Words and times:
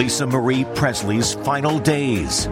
Lisa 0.00 0.26
Marie 0.26 0.64
Presley's 0.74 1.34
final 1.34 1.78
days. 1.78 2.46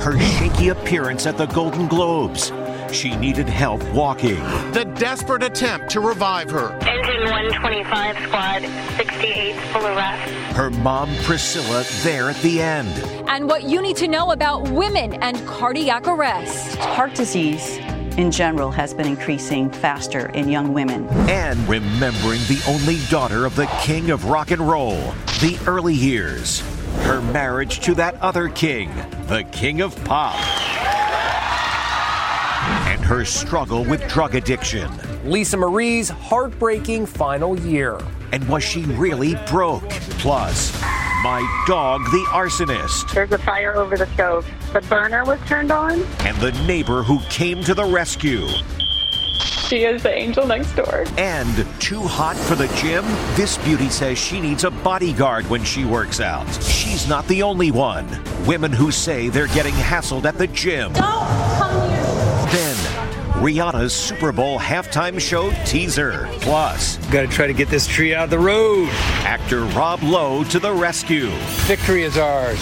Her 0.00 0.18
shaky 0.18 0.68
appearance 0.68 1.26
at 1.26 1.36
the 1.36 1.44
Golden 1.44 1.86
Globes. 1.86 2.50
She 2.92 3.14
needed 3.14 3.46
help 3.46 3.82
walking. 3.92 4.42
The 4.72 4.90
desperate 4.96 5.42
attempt 5.42 5.90
to 5.90 6.00
revive 6.00 6.48
her. 6.50 6.72
Engine 6.88 7.24
125 7.24 8.16
squad, 8.26 8.62
68 8.96 9.54
full 9.70 9.86
arrest. 9.86 10.32
Her 10.56 10.70
mom, 10.70 11.14
Priscilla, 11.24 11.84
there 12.04 12.30
at 12.30 12.36
the 12.36 12.62
end. 12.62 12.88
And 13.28 13.50
what 13.50 13.64
you 13.64 13.82
need 13.82 13.98
to 13.98 14.08
know 14.08 14.30
about 14.30 14.70
women 14.70 15.12
and 15.22 15.46
cardiac 15.46 16.08
arrest. 16.08 16.76
Heart 16.76 17.12
disease 17.12 17.76
in 18.16 18.30
general 18.30 18.70
has 18.70 18.94
been 18.94 19.06
increasing 19.06 19.70
faster 19.70 20.30
in 20.30 20.48
young 20.48 20.72
women. 20.72 21.06
And 21.28 21.58
remembering 21.68 22.40
the 22.48 22.64
only 22.66 22.96
daughter 23.10 23.44
of 23.44 23.56
the 23.56 23.66
king 23.82 24.10
of 24.10 24.24
rock 24.24 24.52
and 24.52 24.66
roll, 24.66 24.96
the 25.42 25.58
early 25.66 25.92
years. 25.92 26.62
Her 27.04 27.20
marriage 27.20 27.80
to 27.80 27.94
that 27.96 28.14
other 28.22 28.48
king, 28.48 28.90
the 29.26 29.44
king 29.52 29.82
of 29.82 29.94
pop. 30.04 30.34
And 32.88 32.98
her 33.04 33.26
struggle 33.26 33.84
with 33.84 34.08
drug 34.08 34.34
addiction. 34.34 34.90
Lisa 35.22 35.58
Marie's 35.58 36.08
heartbreaking 36.08 37.04
final 37.04 37.60
year. 37.60 38.00
And 38.32 38.48
was 38.48 38.64
she 38.64 38.84
really 38.84 39.34
broke? 39.46 39.90
Plus, 40.18 40.72
my 41.22 41.64
dog, 41.66 42.00
the 42.04 42.24
arsonist. 42.30 43.12
There's 43.12 43.32
a 43.32 43.38
fire 43.38 43.74
over 43.74 43.98
the 43.98 44.06
stove. 44.14 44.46
The 44.72 44.80
burner 44.80 45.26
was 45.26 45.38
turned 45.46 45.70
on. 45.70 46.02
And 46.20 46.36
the 46.38 46.52
neighbor 46.66 47.02
who 47.02 47.20
came 47.28 47.62
to 47.64 47.74
the 47.74 47.84
rescue. 47.84 48.46
She 49.68 49.84
is 49.84 50.02
the 50.02 50.12
angel 50.12 50.46
next 50.46 50.72
door. 50.74 51.04
And 51.16 51.66
too 51.80 52.02
hot 52.02 52.36
for 52.36 52.54
the 52.54 52.68
gym? 52.76 53.04
This 53.34 53.56
beauty 53.58 53.88
says 53.88 54.18
she 54.18 54.40
needs 54.40 54.64
a 54.64 54.70
bodyguard 54.70 55.48
when 55.48 55.64
she 55.64 55.84
works 55.84 56.20
out. 56.20 56.46
She's 56.62 57.08
not 57.08 57.26
the 57.28 57.42
only 57.42 57.70
one. 57.70 58.06
Women 58.46 58.72
who 58.72 58.90
say 58.90 59.28
they're 59.30 59.46
getting 59.48 59.74
hassled 59.74 60.26
at 60.26 60.36
the 60.36 60.46
gym. 60.48 60.92
Don't 60.92 61.02
come 61.56 61.88
here. 61.88 62.02
Then, 62.52 62.76
Rihanna's 63.42 63.92
Super 63.94 64.32
Bowl 64.32 64.58
halftime 64.58 65.18
show 65.18 65.50
teaser. 65.64 66.28
Plus, 66.40 66.98
Gotta 67.10 67.26
try 67.28 67.46
to 67.46 67.52
get 67.54 67.68
this 67.68 67.86
tree 67.86 68.14
out 68.14 68.24
of 68.24 68.30
the 68.30 68.38
road. 68.38 68.88
actor 69.24 69.64
Rob 69.64 70.02
Lowe 70.02 70.44
to 70.44 70.58
the 70.58 70.72
rescue. 70.72 71.30
Victory 71.66 72.02
is 72.02 72.18
ours. 72.18 72.60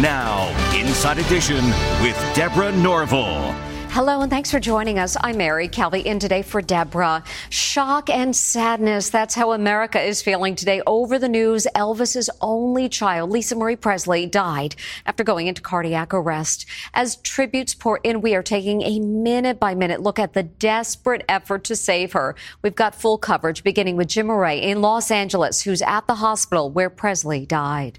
Now, 0.00 0.48
Inside 0.74 1.18
Edition 1.18 1.64
with 2.02 2.16
Deborah 2.34 2.72
Norville. 2.72 3.54
Hello 3.90 4.20
and 4.20 4.30
thanks 4.30 4.50
for 4.50 4.60
joining 4.60 4.98
us. 4.98 5.16
I'm 5.20 5.38
Mary 5.38 5.66
Calvi 5.66 6.00
in 6.00 6.18
today 6.18 6.42
for 6.42 6.60
Deborah. 6.60 7.24
Shock 7.48 8.10
and 8.10 8.36
sadness. 8.36 9.08
That's 9.08 9.34
how 9.34 9.52
America 9.52 10.00
is 10.00 10.20
feeling 10.20 10.54
today 10.54 10.82
over 10.86 11.18
the 11.18 11.28
news. 11.28 11.66
Elvis's 11.74 12.28
only 12.42 12.90
child, 12.90 13.30
Lisa 13.30 13.56
Marie 13.56 13.76
Presley, 13.76 14.26
died 14.26 14.76
after 15.06 15.24
going 15.24 15.46
into 15.46 15.62
cardiac 15.62 16.12
arrest. 16.12 16.66
As 16.92 17.16
tributes 17.16 17.74
pour 17.74 17.98
in, 18.04 18.20
we 18.20 18.34
are 18.34 18.42
taking 18.42 18.82
a 18.82 19.00
minute 19.00 19.58
by 19.58 19.74
minute 19.74 20.02
look 20.02 20.18
at 20.18 20.34
the 20.34 20.42
desperate 20.42 21.24
effort 21.26 21.64
to 21.64 21.74
save 21.74 22.12
her. 22.12 22.36
We've 22.62 22.76
got 22.76 22.94
full 22.94 23.18
coverage 23.18 23.64
beginning 23.64 23.96
with 23.96 24.08
Jim 24.08 24.26
Moret 24.26 24.62
in 24.62 24.82
Los 24.82 25.10
Angeles, 25.10 25.62
who's 25.62 25.82
at 25.82 26.06
the 26.06 26.16
hospital 26.16 26.70
where 26.70 26.90
Presley 26.90 27.46
died. 27.46 27.98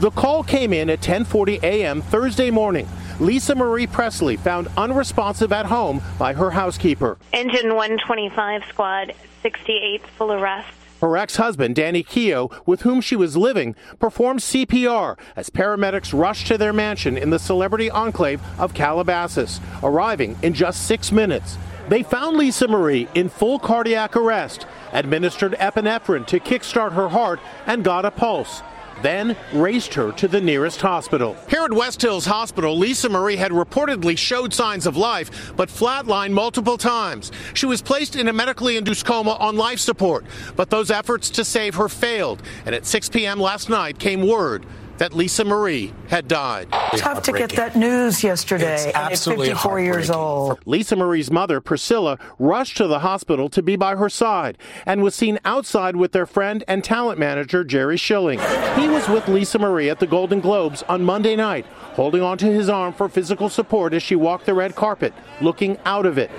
The 0.00 0.10
call 0.10 0.42
came 0.42 0.72
in 0.72 0.88
at 0.88 1.00
10:40 1.00 1.62
a.m. 1.62 2.00
Thursday 2.00 2.50
morning. 2.50 2.88
Lisa 3.20 3.54
Marie 3.54 3.86
Presley 3.86 4.36
found 4.36 4.68
unresponsive 4.78 5.52
at 5.52 5.66
home 5.66 6.00
by 6.18 6.32
her 6.32 6.50
housekeeper. 6.50 7.18
Engine 7.34 7.74
125 7.74 8.64
squad, 8.64 9.14
68 9.42 10.06
full 10.16 10.32
arrest. 10.32 10.68
Her 11.02 11.16
ex-husband, 11.16 11.76
Danny 11.76 12.02
Keough, 12.02 12.50
with 12.66 12.82
whom 12.82 13.00
she 13.00 13.16
was 13.16 13.36
living, 13.36 13.74
performed 13.98 14.40
CPR 14.40 15.18
as 15.36 15.50
paramedics 15.50 16.18
rushed 16.18 16.46
to 16.48 16.58
their 16.58 16.72
mansion 16.72 17.16
in 17.16 17.30
the 17.30 17.38
celebrity 17.38 17.90
enclave 17.90 18.40
of 18.58 18.74
Calabasas, 18.74 19.60
arriving 19.82 20.38
in 20.42 20.54
just 20.54 20.86
six 20.86 21.12
minutes. 21.12 21.56
They 21.88 22.02
found 22.02 22.36
Lisa 22.36 22.68
Marie 22.68 23.08
in 23.14 23.28
full 23.28 23.58
cardiac 23.58 24.14
arrest, 24.14 24.66
administered 24.92 25.52
epinephrine 25.54 26.26
to 26.26 26.40
kickstart 26.40 26.92
her 26.92 27.08
heart, 27.08 27.40
and 27.66 27.82
got 27.82 28.04
a 28.04 28.10
pulse. 28.10 28.62
Then 29.02 29.36
raced 29.52 29.94
her 29.94 30.12
to 30.12 30.28
the 30.28 30.40
nearest 30.40 30.80
hospital. 30.80 31.36
Here 31.48 31.64
at 31.64 31.72
West 31.72 32.02
Hills 32.02 32.26
Hospital, 32.26 32.76
Lisa 32.76 33.08
Marie 33.08 33.36
had 33.36 33.52
reportedly 33.52 34.16
showed 34.16 34.52
signs 34.52 34.86
of 34.86 34.96
life, 34.96 35.52
but 35.56 35.68
flatlined 35.68 36.32
multiple 36.32 36.78
times. 36.78 37.32
She 37.54 37.66
was 37.66 37.82
placed 37.82 38.16
in 38.16 38.28
a 38.28 38.32
medically 38.32 38.76
induced 38.76 39.06
coma 39.06 39.32
on 39.32 39.56
life 39.56 39.78
support, 39.78 40.24
but 40.56 40.70
those 40.70 40.90
efforts 40.90 41.30
to 41.30 41.44
save 41.44 41.74
her 41.76 41.88
failed. 41.88 42.42
And 42.66 42.74
at 42.74 42.86
6 42.86 43.08
p.m. 43.08 43.40
last 43.40 43.68
night 43.68 43.98
came 43.98 44.26
word 44.26 44.66
that 45.00 45.14
Lisa 45.14 45.46
Marie 45.46 45.94
had 46.08 46.28
died. 46.28 46.70
Tough 46.96 47.22
to 47.22 47.32
get 47.32 47.48
that 47.52 47.74
news 47.74 48.22
yesterday. 48.22 48.92
and 48.94 49.14
at 49.14 49.18
54 49.18 49.80
years 49.80 50.10
old. 50.10 50.60
Lisa 50.66 50.94
Marie's 50.94 51.30
mother, 51.30 51.58
Priscilla, 51.58 52.18
rushed 52.38 52.76
to 52.76 52.86
the 52.86 52.98
hospital 52.98 53.48
to 53.48 53.62
be 53.62 53.76
by 53.76 53.96
her 53.96 54.10
side 54.10 54.58
and 54.84 55.02
was 55.02 55.14
seen 55.14 55.38
outside 55.42 55.96
with 55.96 56.12
their 56.12 56.26
friend 56.26 56.62
and 56.68 56.84
talent 56.84 57.18
manager, 57.18 57.64
Jerry 57.64 57.96
Schilling. 57.96 58.40
He 58.78 58.88
was 58.88 59.08
with 59.08 59.26
Lisa 59.26 59.58
Marie 59.58 59.88
at 59.88 60.00
the 60.00 60.06
Golden 60.06 60.38
Globes 60.40 60.82
on 60.82 61.02
Monday 61.02 61.34
night, 61.34 61.64
holding 61.94 62.20
onto 62.20 62.50
his 62.50 62.68
arm 62.68 62.92
for 62.92 63.08
physical 63.08 63.48
support 63.48 63.94
as 63.94 64.02
she 64.02 64.16
walked 64.16 64.44
the 64.44 64.52
red 64.52 64.74
carpet, 64.76 65.14
looking 65.40 65.78
out 65.86 66.04
of 66.04 66.18
it. 66.18 66.30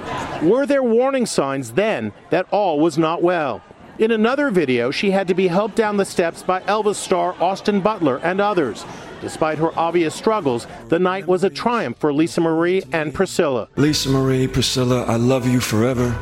Were 0.43 0.67
there 0.67 0.83
warning 0.83 1.25
signs 1.25 1.72
then 1.72 2.13
that 2.29 2.46
all 2.52 2.79
was 2.79 2.96
not 2.96 3.23
well? 3.23 3.64
In 4.02 4.09
another 4.09 4.50
video, 4.50 4.90
she 4.90 5.12
had 5.12 5.28
to 5.28 5.36
be 5.36 5.48
helped 5.48 5.76
down 5.76 5.96
the 5.96 6.06
steps 6.06 6.42
by 6.42 6.62
Elvis 6.62 6.96
star 6.96 7.36
Austin 7.40 7.82
Butler 7.82 8.18
and 8.24 8.42
others. 8.42 8.84
Despite 9.22 9.59
her 9.59 9.78
obvious 9.78 10.16
struggles, 10.16 10.66
the 10.88 10.98
night 10.98 11.28
was 11.28 11.44
a 11.44 11.52
triumph 11.52 12.00
for 12.00 12.12
Lisa 12.12 12.42
Marie 12.42 12.82
and 12.92 13.14
Priscilla. 13.14 13.68
Lisa 13.76 14.09
Marie, 14.09 14.48
Priscilla, 14.48 15.03
I 15.03 15.18
love 15.18 15.48
you 15.48 15.59
forever. 15.59 16.18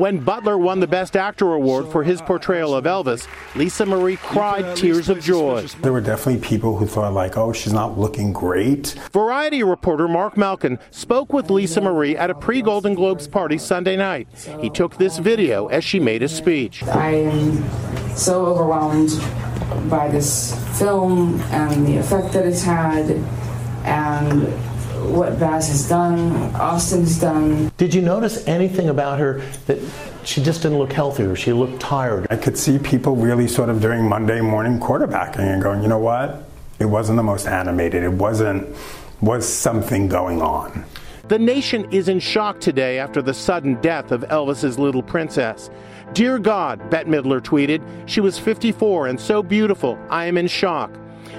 When 0.00 0.20
Butler 0.20 0.56
won 0.56 0.80
the 0.80 0.86
Best 0.86 1.14
Actor 1.14 1.52
award 1.52 1.92
for 1.92 2.02
his 2.02 2.22
portrayal 2.22 2.74
of 2.74 2.84
Elvis, 2.84 3.28
Lisa 3.54 3.84
Marie 3.84 4.16
cried 4.16 4.74
tears 4.74 5.10
of 5.10 5.20
joy. 5.20 5.66
There 5.82 5.92
were 5.92 6.00
definitely 6.00 6.40
people 6.40 6.78
who 6.78 6.86
thought, 6.86 7.12
like, 7.12 7.36
oh, 7.36 7.52
she's 7.52 7.74
not 7.74 7.98
looking 7.98 8.32
great. 8.32 8.98
Variety 9.12 9.62
reporter 9.62 10.08
Marc 10.08 10.38
Malkin 10.38 10.78
spoke 10.90 11.34
with 11.34 11.50
Lisa 11.50 11.82
Marie 11.82 12.16
at 12.16 12.30
a 12.30 12.34
pre 12.34 12.62
Golden 12.62 12.94
Globes 12.94 13.28
party 13.28 13.58
Sunday 13.58 13.94
night. 13.94 14.26
He 14.62 14.70
took 14.70 14.96
this 14.96 15.18
video 15.18 15.66
as 15.66 15.84
she 15.84 16.00
made 16.00 16.22
a 16.22 16.28
speech. 16.30 16.82
I 16.84 17.10
am 17.10 18.16
so 18.16 18.46
overwhelmed 18.46 19.10
by 19.90 20.08
this 20.08 20.54
film 20.78 21.42
and 21.50 21.86
the 21.86 21.98
effect 21.98 22.32
that 22.32 22.46
it's 22.46 22.62
had 22.62 23.22
and 23.84 24.50
what 25.00 25.38
Baz 25.38 25.68
has 25.68 25.88
done, 25.88 26.32
Austin's 26.54 27.20
done. 27.20 27.70
Did 27.76 27.94
you 27.94 28.02
notice 28.02 28.46
anything 28.46 28.88
about 28.88 29.18
her 29.18 29.40
that 29.66 29.78
she 30.24 30.42
just 30.42 30.62
didn't 30.62 30.78
look 30.78 30.92
healthy 30.92 31.24
or 31.24 31.36
she 31.36 31.52
looked 31.52 31.80
tired? 31.80 32.26
I 32.30 32.36
could 32.36 32.56
see 32.56 32.78
people 32.78 33.16
really 33.16 33.48
sort 33.48 33.68
of 33.68 33.80
during 33.80 34.08
Monday 34.08 34.40
morning 34.40 34.78
quarterbacking 34.78 35.40
and 35.40 35.62
going, 35.62 35.82
you 35.82 35.88
know 35.88 35.98
what? 35.98 36.44
It 36.78 36.86
wasn't 36.86 37.16
the 37.16 37.22
most 37.22 37.46
animated. 37.46 38.02
It 38.02 38.12
wasn't, 38.12 38.68
was 39.20 39.48
something 39.48 40.08
going 40.08 40.40
on. 40.40 40.84
The 41.28 41.38
nation 41.38 41.86
is 41.92 42.08
in 42.08 42.18
shock 42.18 42.58
today 42.58 42.98
after 42.98 43.22
the 43.22 43.34
sudden 43.34 43.80
death 43.80 44.10
of 44.10 44.22
Elvis's 44.22 44.78
little 44.78 45.02
princess. 45.02 45.70
Dear 46.12 46.40
God, 46.40 46.90
Bette 46.90 47.08
Midler 47.08 47.40
tweeted, 47.40 47.80
she 48.08 48.20
was 48.20 48.36
54 48.38 49.06
and 49.06 49.20
so 49.20 49.42
beautiful. 49.42 49.96
I 50.08 50.24
am 50.24 50.36
in 50.36 50.48
shock. 50.48 50.92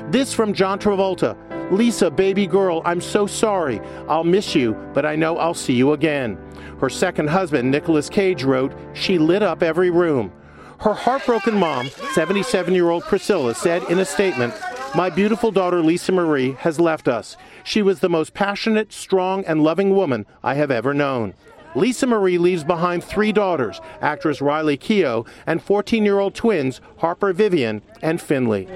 This 0.09 0.33
from 0.33 0.53
John 0.53 0.79
Travolta. 0.79 1.35
Lisa, 1.71 2.11
baby 2.11 2.47
girl, 2.47 2.81
I'm 2.83 2.99
so 2.99 3.25
sorry. 3.25 3.79
I'll 4.09 4.25
miss 4.25 4.53
you, 4.53 4.73
but 4.93 5.05
I 5.05 5.15
know 5.15 5.37
I'll 5.37 5.53
see 5.53 5.73
you 5.73 5.93
again. 5.93 6.37
Her 6.81 6.89
second 6.89 7.29
husband, 7.29 7.71
Nicolas 7.71 8.09
Cage, 8.09 8.43
wrote, 8.43 8.73
She 8.93 9.17
lit 9.17 9.41
up 9.41 9.63
every 9.63 9.89
room. 9.89 10.33
Her 10.79 10.93
heartbroken 10.93 11.55
mom, 11.55 11.87
77 12.13 12.73
year 12.73 12.89
old 12.89 13.03
Priscilla, 13.03 13.55
said 13.55 13.83
in 13.83 13.99
a 13.99 14.05
statement, 14.05 14.53
My 14.95 15.09
beautiful 15.09 15.49
daughter 15.49 15.81
Lisa 15.81 16.11
Marie 16.11 16.53
has 16.59 16.77
left 16.77 17.07
us. 17.07 17.37
She 17.63 17.81
was 17.81 18.01
the 18.01 18.09
most 18.09 18.33
passionate, 18.33 18.91
strong, 18.91 19.45
and 19.45 19.63
loving 19.63 19.95
woman 19.95 20.25
I 20.43 20.55
have 20.55 20.71
ever 20.71 20.93
known. 20.93 21.35
Lisa 21.75 22.05
Marie 22.05 22.37
leaves 22.37 22.63
behind 22.63 23.03
three 23.03 23.31
daughters, 23.31 23.79
actress 24.01 24.41
Riley 24.41 24.77
Keough, 24.77 25.27
and 25.47 25.61
14 25.61 26.03
year 26.03 26.19
old 26.19 26.35
twins 26.35 26.81
Harper 26.97 27.31
Vivian 27.33 27.81
and 28.01 28.21
Finley. 28.21 28.67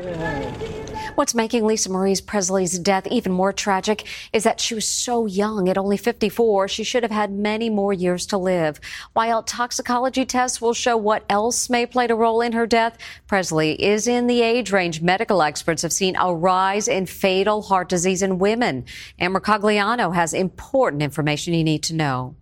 What's 1.16 1.34
making 1.34 1.66
Lisa 1.66 1.90
Marie 1.90 2.16
Presley's 2.26 2.78
death 2.78 3.08
even 3.08 3.32
more 3.32 3.54
tragic 3.54 4.06
is 4.34 4.44
that 4.44 4.60
she 4.60 4.76
was 4.76 4.86
so 4.86 5.26
young. 5.26 5.70
At 5.70 5.78
only 5.78 5.96
54, 5.96 6.68
she 6.68 6.84
should 6.84 7.04
have 7.04 7.12
had 7.12 7.32
many 7.32 7.70
more 7.70 7.94
years 7.94 8.26
to 8.28 8.38
live. 8.38 8.82
While 9.14 9.42
toxicology 9.42 10.26
tests 10.26 10.60
will 10.60 10.74
show 10.74 10.98
what 10.98 11.24
else 11.30 11.70
may 11.70 11.86
played 11.86 12.12
a 12.12 12.16
role 12.16 12.42
in 12.42 12.52
her 12.52 12.68
death, 12.68 12.98
Presley 13.28 13.82
is 13.82 14.08
in 14.08 14.28
the 14.28 14.42
age 14.42 14.74
range 14.74 15.02
medical 15.02 15.42
experts 15.42 15.84
have 15.84 15.94
seen 15.94 16.18
a 16.18 16.34
rise 16.34 16.90
in 16.90 17.06
fatal 17.06 17.62
heart 17.62 17.88
disease 17.88 18.22
in 18.22 18.38
women. 18.38 18.84
Ann 19.18 19.34
Mercogliano 19.34 20.14
has 20.14 20.34
important 20.34 21.02
information 21.02 21.54
you 21.54 21.64
need 21.64 21.84
to 21.84 21.96
know. 21.96 22.36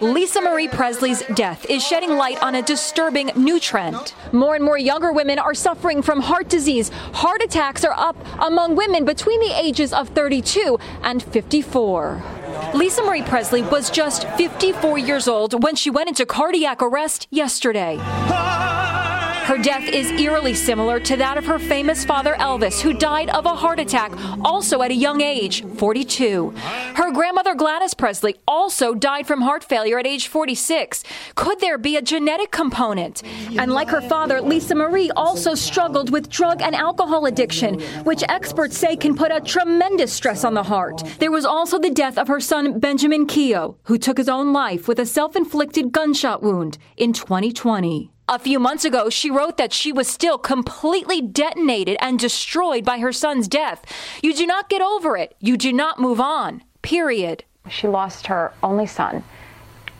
Lisa 0.00 0.40
Marie 0.40 0.68
Presley's 0.68 1.22
death 1.34 1.66
is 1.68 1.84
shedding 1.84 2.16
light 2.16 2.42
on 2.42 2.54
a 2.54 2.62
disturbing 2.62 3.30
new 3.36 3.60
trend. 3.60 4.12
More 4.32 4.54
and 4.54 4.64
more 4.64 4.78
younger 4.78 5.12
women 5.12 5.38
are 5.38 5.54
suffering 5.54 6.02
from 6.02 6.20
heart 6.20 6.48
disease. 6.48 6.90
Heart 7.12 7.42
attacks 7.42 7.84
are 7.84 7.94
up 7.96 8.16
among 8.40 8.76
women 8.76 9.04
between 9.04 9.40
the 9.40 9.52
ages 9.58 9.92
of 9.92 10.08
32 10.10 10.78
and 11.02 11.22
54. 11.22 12.22
Lisa 12.74 13.02
Marie 13.02 13.22
Presley 13.22 13.62
was 13.62 13.90
just 13.90 14.28
54 14.30 14.98
years 14.98 15.28
old 15.28 15.62
when 15.62 15.76
she 15.76 15.90
went 15.90 16.08
into 16.08 16.26
cardiac 16.26 16.82
arrest 16.82 17.26
yesterday. 17.30 17.96
Her 19.50 19.58
death 19.58 19.88
is 19.88 20.12
eerily 20.12 20.54
similar 20.54 21.00
to 21.00 21.16
that 21.16 21.36
of 21.36 21.44
her 21.44 21.58
famous 21.58 22.04
father 22.04 22.34
Elvis, 22.34 22.80
who 22.80 22.92
died 22.92 23.30
of 23.30 23.46
a 23.46 23.56
heart 23.56 23.80
attack 23.80 24.12
also 24.44 24.80
at 24.80 24.92
a 24.92 24.94
young 24.94 25.20
age, 25.20 25.64
42. 25.64 26.50
Her 26.94 27.10
grandmother 27.10 27.56
Gladys 27.56 27.92
Presley 27.92 28.36
also 28.46 28.94
died 28.94 29.26
from 29.26 29.40
heart 29.40 29.64
failure 29.64 29.98
at 29.98 30.06
age 30.06 30.28
46. 30.28 31.02
Could 31.34 31.58
there 31.58 31.78
be 31.78 31.96
a 31.96 32.00
genetic 32.00 32.52
component? 32.52 33.24
And 33.58 33.72
like 33.72 33.88
her 33.88 34.00
father, 34.00 34.40
Lisa 34.40 34.76
Marie 34.76 35.10
also 35.16 35.56
struggled 35.56 36.10
with 36.10 36.28
drug 36.28 36.62
and 36.62 36.76
alcohol 36.76 37.26
addiction, 37.26 37.80
which 38.04 38.22
experts 38.28 38.78
say 38.78 38.94
can 38.94 39.16
put 39.16 39.32
a 39.32 39.40
tremendous 39.40 40.12
stress 40.12 40.44
on 40.44 40.54
the 40.54 40.62
heart. 40.62 41.02
There 41.18 41.32
was 41.32 41.44
also 41.44 41.80
the 41.80 41.90
death 41.90 42.18
of 42.18 42.28
her 42.28 42.38
son 42.38 42.78
Benjamin 42.78 43.26
Keough, 43.26 43.74
who 43.86 43.98
took 43.98 44.16
his 44.16 44.28
own 44.28 44.52
life 44.52 44.86
with 44.86 45.00
a 45.00 45.06
self 45.06 45.34
inflicted 45.34 45.90
gunshot 45.90 46.40
wound 46.40 46.78
in 46.96 47.12
2020. 47.12 48.12
A 48.32 48.38
few 48.38 48.60
months 48.60 48.84
ago, 48.84 49.10
she 49.10 49.28
wrote 49.28 49.56
that 49.56 49.72
she 49.72 49.90
was 49.92 50.06
still 50.06 50.38
completely 50.38 51.20
detonated 51.20 51.96
and 52.00 52.16
destroyed 52.16 52.84
by 52.84 53.00
her 53.00 53.12
son's 53.12 53.48
death. 53.48 53.84
You 54.22 54.32
do 54.32 54.46
not 54.46 54.68
get 54.68 54.80
over 54.80 55.16
it. 55.16 55.34
You 55.40 55.56
do 55.56 55.72
not 55.72 55.98
move 55.98 56.20
on. 56.20 56.62
Period. 56.80 57.42
She 57.68 57.88
lost 57.88 58.28
her 58.28 58.52
only 58.62 58.86
son. 58.86 59.24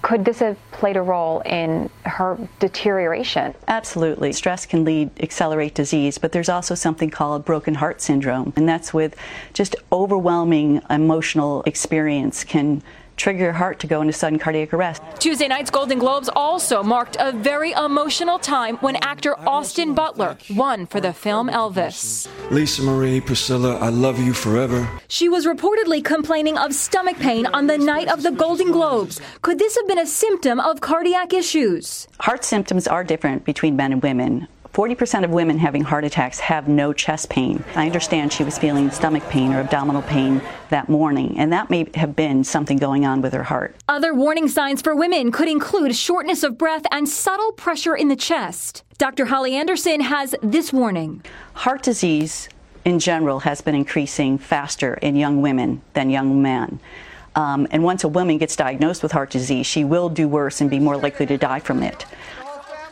Could 0.03 0.25
this 0.25 0.39
have 0.39 0.57
played 0.71 0.97
a 0.97 1.03
role 1.03 1.41
in 1.41 1.91
her 2.05 2.39
deterioration? 2.61 3.53
Absolutely. 3.67 4.33
Stress 4.33 4.65
can 4.65 4.85
lead 4.85 5.11
accelerate 5.21 5.75
disease, 5.75 6.17
but 6.17 6.31
there's 6.31 6.49
also 6.49 6.77
something 6.77 7.11
called 7.11 7.45
broken 7.45 7.75
heart 7.75 8.01
syndrome, 8.01 8.53
and 8.55 8.69
that's 8.69 8.95
with 8.95 9.17
just 9.55 9.75
overwhelming 9.91 10.81
emotional 10.89 11.65
experience 11.67 12.45
can 12.45 12.81
trigger 13.21 13.45
your 13.45 13.53
heart 13.53 13.79
to 13.81 13.87
go 13.87 14.01
into 14.01 14.13
sudden 14.13 14.39
cardiac 14.39 14.73
arrest. 14.73 15.03
Tuesday 15.19 15.47
night's 15.47 15.71
Golden 15.71 15.99
Globes 15.99 16.31
also 16.35 16.83
marked 16.83 17.17
a 17.21 17.33
very 17.33 17.73
emotional 17.73 18.39
time 18.39 18.77
when 18.79 18.97
actor 18.97 19.39
Austin 19.49 19.95
Butler 19.95 20.39
won 20.55 20.87
for 20.87 21.01
the 21.01 21.13
film 21.13 21.49
Elvis. 21.49 22.27
Lisa 22.51 22.83
Marie, 22.83 23.21
Priscilla, 23.21 23.77
I 23.79 23.91
love 23.91 24.19
you 24.19 24.33
forever. 24.33 24.89
She 25.09 25.29
was 25.29 25.47
reportedly 25.47 26.03
complaining 26.03 26.57
of 26.57 26.75
stomach 26.75 27.19
pain 27.19 27.47
on 27.47 27.67
the 27.67 27.79
night 27.79 28.09
of 28.09 28.23
the 28.23 28.31
Golden 28.31 28.73
Globes. 28.73 29.21
Could 29.43 29.59
this 29.59 29.77
have 29.77 29.87
been 29.87 29.99
a 29.99 30.07
symptom 30.07 30.59
of 30.59 30.81
cardiac 30.81 31.33
issues? 31.35 32.09
Heart 32.21 32.45
symptoms 32.45 32.89
are 32.89 33.05
different 33.05 33.45
between 33.45 33.77
men 33.77 33.93
and 33.93 34.03
women. 34.03 34.49
40% 34.73 35.25
of 35.25 35.31
women 35.31 35.59
having 35.59 35.83
heart 35.83 36.05
attacks 36.05 36.39
have 36.39 36.69
no 36.69 36.93
chest 36.93 37.29
pain. 37.29 37.65
I 37.75 37.87
understand 37.87 38.33
she 38.33 38.45
was 38.45 38.57
feeling 38.57 38.91
stomach 38.91 39.25
pain 39.29 39.53
or 39.53 39.61
abdominal 39.61 40.03
pain 40.03 40.41
that 40.69 40.89
morning, 40.89 41.37
and 41.39 41.53
that 41.53 41.71
may 41.71 41.87
have 41.95 42.15
been 42.15 42.45
something 42.45 42.77
going 42.77 43.05
on 43.05 43.21
with 43.21 43.33
her 43.33 43.43
heart. 43.43 43.75
Other 43.89 44.15
warning 44.15 44.47
signs 44.47 44.81
for 44.81 44.95
women 44.95 45.33
could 45.33 45.49
include 45.49 45.97
shortness 45.97 46.45
of 46.45 46.57
breath 46.57 46.85
and 46.93 47.09
subtle 47.09 47.51
pressure 47.53 47.97
in 47.97 48.07
the 48.07 48.17
chest. 48.17 48.85
Dr. 48.97 49.25
Holly 49.25 49.57
Anderson 49.57 50.03
has 50.03 50.37
this 50.43 50.73
warning 50.73 51.25
Heart 51.55 51.83
disease 51.83 52.49
in 52.85 52.99
general 52.99 53.41
has 53.41 53.61
been 53.61 53.75
increasing 53.75 54.39
faster 54.39 54.95
in 54.95 55.17
young 55.17 55.43
women 55.43 55.83
than 55.95 56.11
young 56.11 56.41
men. 56.41 56.81
Um, 57.35 57.67
and 57.71 57.85
once 57.85 58.05
a 58.05 58.09
woman 58.09 58.39
gets 58.39 58.57
diagnosed 58.57 59.03
with 59.03 59.13
heart 59.13 59.31
disease, 59.31 59.67
she 59.67 59.85
will 59.85 60.09
do 60.09 60.27
worse 60.27 60.61
and 60.61 60.69
be 60.69 60.79
more 60.79 60.97
likely 60.97 61.27
to 61.27 61.39
die 61.39 61.61
from 61.61 61.83
it. 61.83 62.05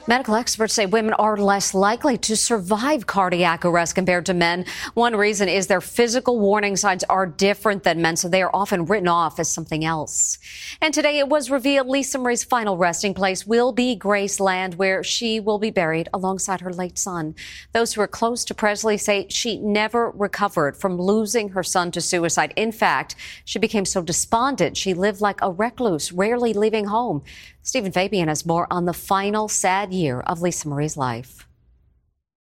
Medical 0.09 0.37
experts 0.37 0.73
say 0.73 0.87
women 0.87 1.13
are 1.13 1.37
less 1.37 1.75
likely 1.75 2.17
to 2.17 2.35
survive 2.35 3.07
cardiac 3.07 3.67
arrest 3.67 3.95
compared 3.95 4.25
to 4.25 4.33
men. 4.33 4.65
One 4.95 5.15
reason 5.15 5.51
is 5.51 5.67
their 5.67 5.83
physical 5.83 6.41
warning 6.41 6.77
signs 6.77 7.05
are 7.11 7.27
different 7.27 7.83
than 7.83 8.01
men, 8.01 8.17
so 8.17 8.27
they 8.27 8.41
are 8.41 8.51
often 8.55 8.87
written 8.87 9.07
off 9.07 9.39
as 9.39 9.51
something 9.51 9.85
else. 9.85 10.39
And 10.81 10.95
today 10.95 11.19
it 11.19 11.29
was 11.29 11.51
revealed 11.51 11.89
Lisa 11.89 12.17
Marie's 12.17 12.43
final 12.43 12.79
resting 12.79 13.13
place 13.13 13.47
will 13.47 13.71
be 13.71 13.99
Graceland, 13.99 14.77
where 14.77 15.05
she 15.05 15.41
will 15.41 15.59
be 15.59 15.71
buried 15.71 16.09
alongside 16.15 16.63
her 16.63 16.73
late 16.73 16.97
son. 16.97 17.35
Those 17.75 17.93
who 17.93 18.01
are 18.01 18.09
close 18.09 18.47
to 18.47 18.55
Presley 18.55 18.97
say 18.97 19.27
she 19.29 19.59
never 19.59 20.11
recovered 20.13 20.79
from 20.79 20.99
losing 20.99 21.51
her 21.51 21.63
son 21.63 21.91
to 21.91 22.01
suicide. 22.01 22.55
In 22.57 22.73
fact, 22.73 23.15
she 23.45 23.59
became 23.59 23.85
so 23.85 24.01
despondent 24.01 24.79
she 24.79 24.95
lived 24.95 25.21
like 25.21 25.43
a 25.43 25.53
recluse, 25.53 26.13
rarely 26.13 26.55
leaving 26.55 26.87
home. 26.87 27.23
Steven 27.69 27.93
Fabian 27.93 28.29
has 28.29 28.47
more 28.47 28.67
on 28.71 28.87
the 28.87 28.95
final 28.95 29.47
sad 29.47 29.93
year 29.93 30.21
of 30.21 30.41
Lisa 30.41 30.67
Marie's 30.67 30.97
life. 30.97 31.47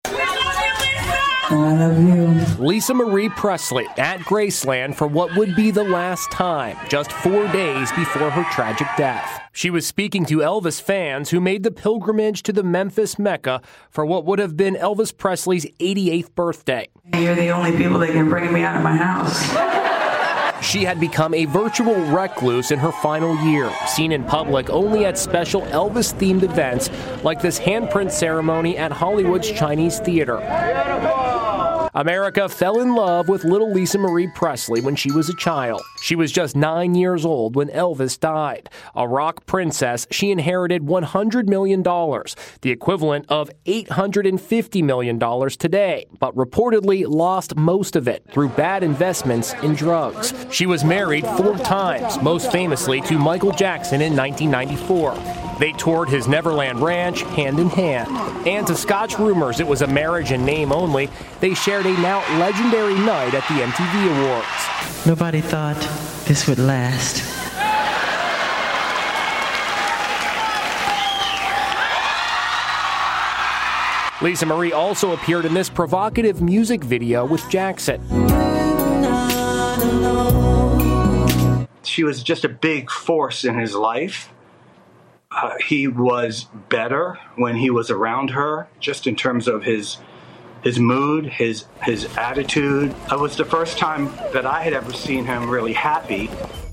I 0.05 1.55
love 1.55 1.99
you. 1.99 2.63
Lisa 2.63 2.93
Marie 2.93 3.31
Presley 3.31 3.87
at 3.97 4.21
Graceland 4.21 4.95
for 4.95 5.07
what 5.07 5.35
would 5.35 5.57
be 5.57 5.71
the 5.71 5.85
last 5.85 6.31
time, 6.31 6.77
just 6.91 7.11
four 7.11 7.49
days 7.49 7.91
before 7.93 8.29
her 8.29 8.45
tragic 8.53 8.89
death. 8.99 9.41
She 9.53 9.71
was 9.71 9.87
speaking 9.87 10.27
to 10.27 10.41
Elvis 10.41 10.83
fans 10.83 11.31
who 11.31 11.41
made 11.41 11.63
the 11.63 11.71
pilgrimage 11.71 12.43
to 12.43 12.53
the 12.53 12.63
Memphis 12.63 13.19
Mecca 13.19 13.63
for 13.89 14.05
what 14.05 14.27
would 14.27 14.39
have 14.39 14.55
been 14.55 14.75
Elvis 14.75 15.17
Presley's 15.17 15.65
88th 15.81 16.35
birthday. 16.35 16.89
You're 17.15 17.35
the 17.35 17.49
only 17.49 17.75
people 17.75 18.01
that 18.01 18.11
can 18.11 18.29
bring 18.29 18.53
me 18.53 18.65
out 18.65 18.77
of 18.77 18.83
my 18.83 18.95
house. 18.95 19.96
She 20.63 20.85
had 20.85 20.99
become 20.99 21.35
a 21.35 21.45
virtual 21.45 21.95
recluse 22.07 22.71
in 22.71 22.79
her 22.79 22.93
final 22.93 23.37
year, 23.45 23.71
seen 23.87 24.13
in 24.13 24.25
public 24.25 24.71
only 24.71 25.05
at 25.05 25.19
special 25.19 25.63
Elvis 25.63 26.15
themed 26.15 26.43
events 26.43 26.91
like 27.23 27.41
this 27.41 27.59
handprint 27.59 28.11
ceremony 28.11 28.77
at 28.77 28.91
Hollywood's 28.91 29.51
Chinese 29.51 30.01
Theater. 30.01 30.37
America 31.97 32.47
fell 32.47 32.79
in 32.81 32.95
love 32.95 33.27
with 33.27 33.43
little 33.43 33.73
Lisa 33.73 33.97
Marie 33.97 34.29
Presley 34.35 34.83
when 34.83 34.95
she 34.95 35.11
was 35.11 35.31
a 35.31 35.37
child. 35.37 35.81
She 36.03 36.15
was 36.15 36.31
just 36.31 36.55
nine 36.55 36.95
years 36.95 37.25
old 37.25 37.57
when 37.57 37.69
Elvis 37.69 38.21
died. 38.21 38.69
A 38.95 39.09
rock 39.09 39.47
princess, 39.47 40.07
she 40.11 40.31
inherited 40.31 40.83
$100 40.83 41.47
million, 41.49 41.83
the 41.83 42.71
equivalent 42.71 43.25
of 43.31 43.51
$850 43.65 44.83
million 44.85 45.19
today, 45.59 46.07
but 46.21 46.37
reportedly 46.37 47.09
lost 47.09 47.57
most 47.57 47.97
of 47.97 48.07
it 48.07 48.31
through 48.31 48.51
bad 48.51 48.83
investments 48.83 49.55
in 49.63 49.75
drugs. 49.75 50.35
She 50.51 50.67
was 50.67 50.85
married 50.85 51.27
four 51.39 51.57
times, 51.57 52.21
most 52.21 52.53
famously 52.53 53.01
to 53.01 53.19
Michael 53.19 53.53
Jackson 53.53 54.03
in 54.03 54.15
1994. 54.15 55.46
They 55.59 55.73
toured 55.73 56.09
his 56.09 56.29
Neverland 56.29 56.81
Ranch 56.81 57.23
hand 57.23 57.59
in 57.59 57.71
hand. 57.71 58.11
And 58.47 58.67
to 58.67 58.75
Scotch 58.75 59.19
rumors 59.19 59.61
it 59.61 59.67
was 59.67 59.83
a 59.83 59.87
marriage 59.87 60.33
in 60.33 60.45
name 60.45 60.73
only, 60.73 61.09
they 61.41 61.55
shared 61.55 61.87
a 61.87 61.93
now 62.01 62.19
legendary 62.39 62.95
night 62.95 63.35
at 63.35 63.47
the 63.49 63.63
MTV 63.63 64.25
Awards. 64.25 65.07
Nobody 65.07 65.41
thought 65.41 65.81
this 66.27 66.47
would 66.47 66.59
last. 66.59 67.37
Lisa 74.23 74.47
Marie 74.47 74.73
also 74.73 75.13
appeared 75.13 75.45
in 75.45 75.53
this 75.53 75.69
provocative 75.69 76.41
music 76.41 76.83
video 76.83 77.25
with 77.25 77.47
Jackson. 77.51 78.01
She 81.83 82.03
was 82.03 82.23
just 82.23 82.45
a 82.45 82.49
big 82.49 82.91
force 82.91 83.45
in 83.45 83.59
his 83.59 83.75
life. 83.75 84.31
Uh, 85.31 85.55
he 85.67 85.89
was 85.89 86.47
better 86.69 87.19
when 87.37 87.57
he 87.57 87.71
was 87.71 87.91
around 87.91 88.31
her, 88.31 88.69
just 88.81 89.07
in 89.07 89.17
terms 89.17 89.49
of 89.49 89.65
his 89.65 89.99
his 90.63 90.79
mood, 90.79 91.27
his 91.27 91.67
his 91.83 92.05
attitude. 92.17 92.95
It 93.11 93.19
was 93.19 93.37
the 93.37 93.45
first 93.45 93.79
time 93.79 94.07
that 94.33 94.47
I 94.47 94.63
had 94.63 94.73
ever 94.73 94.93
seen 94.93 95.25
him 95.25 95.49
really 95.49 95.73
happy. 95.73 96.31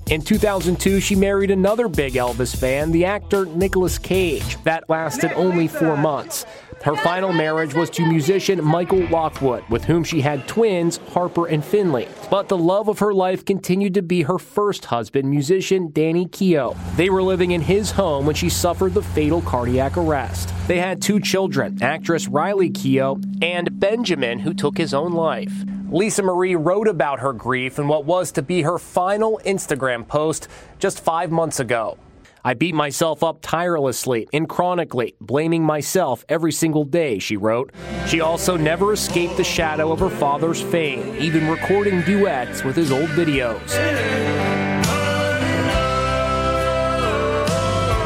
In 0.10 0.22
2002, 0.22 1.00
she 1.00 1.16
married 1.16 1.50
another 1.50 1.88
big 1.88 2.14
Elvis 2.14 2.56
fan, 2.56 2.92
the 2.92 3.06
actor 3.06 3.46
Nicolas 3.46 3.98
Cage. 3.98 4.62
That 4.64 4.90
lasted 4.90 5.32
only 5.34 5.68
four 5.68 5.96
months. 5.96 6.46
Her 6.84 6.98
final 6.98 7.32
marriage 7.32 7.74
was 7.74 7.90
to 7.92 8.06
musician 8.06 8.62
Michael 8.62 9.08
Lockwood, 9.08 9.64
with 9.70 9.86
whom 9.86 10.04
she 10.04 10.20
had 10.20 10.46
twins, 10.50 10.98
Harper 11.14 11.46
and 11.46 11.64
Finley. 11.64 12.10
But 12.30 12.50
the 12.50 12.58
love 12.58 12.90
of 12.90 13.00
her 13.00 13.14
life 13.14 13.46
continued 13.46 13.94
to 13.94 14.02
be 14.02 14.24
her 14.24 14.38
first 14.38 14.84
husband, 14.84 15.30
musician 15.30 15.92
Danny 15.94 16.26
Keough. 16.26 16.76
They 16.98 17.10
were 17.10 17.24
living 17.24 17.52
in 17.52 17.62
his 17.62 17.92
home 17.92 18.26
when 18.26 18.36
she 18.36 18.50
suffered 18.50 18.94
the 18.94 19.02
fatal 19.02 19.42
cardiac 19.44 19.96
arrest. 19.96 20.54
They 20.68 20.78
had 20.78 21.02
two 21.02 21.22
children, 21.22 21.82
actress 21.82 22.28
Riley 22.28 22.70
Keough 22.70 23.42
and 23.42 23.80
Benjamin, 23.80 24.40
who 24.40 24.54
took 24.54 24.78
his 24.78 24.94
own 24.94 25.14
life. 25.14 25.54
Lisa 25.90 26.22
Marie 26.22 26.56
wrote 26.56 26.90
about 26.90 27.22
her 27.22 27.32
grief 27.32 27.80
in 27.80 27.88
what 27.88 28.04
was 28.04 28.34
to 28.34 28.42
be 28.42 28.64
her 28.64 28.78
final 28.78 29.40
Instagram 29.46 30.06
post 30.06 30.50
just 30.80 31.00
five 31.00 31.32
months 31.32 31.62
ago. 31.62 31.98
I 32.46 32.56
beat 32.56 32.76
myself 32.76 33.24
up 33.24 33.40
tirelessly 33.42 34.28
and 34.34 34.50
chronically, 34.50 35.16
blaming 35.22 35.64
myself 35.64 36.26
every 36.28 36.52
single 36.52 36.84
day, 36.84 37.20
she 37.20 37.38
wrote. 37.38 37.72
She 38.06 38.20
also 38.20 38.58
never 38.58 38.92
escaped 38.92 39.38
the 39.38 39.46
shadow 39.46 39.94
of 39.94 40.00
her 40.00 40.10
father's 40.10 40.62
fame, 40.62 41.16
even 41.20 41.48
recording 41.48 42.02
duets 42.02 42.66
with 42.66 42.76
his 42.76 42.92
old 42.92 43.08
videos. 43.12 43.74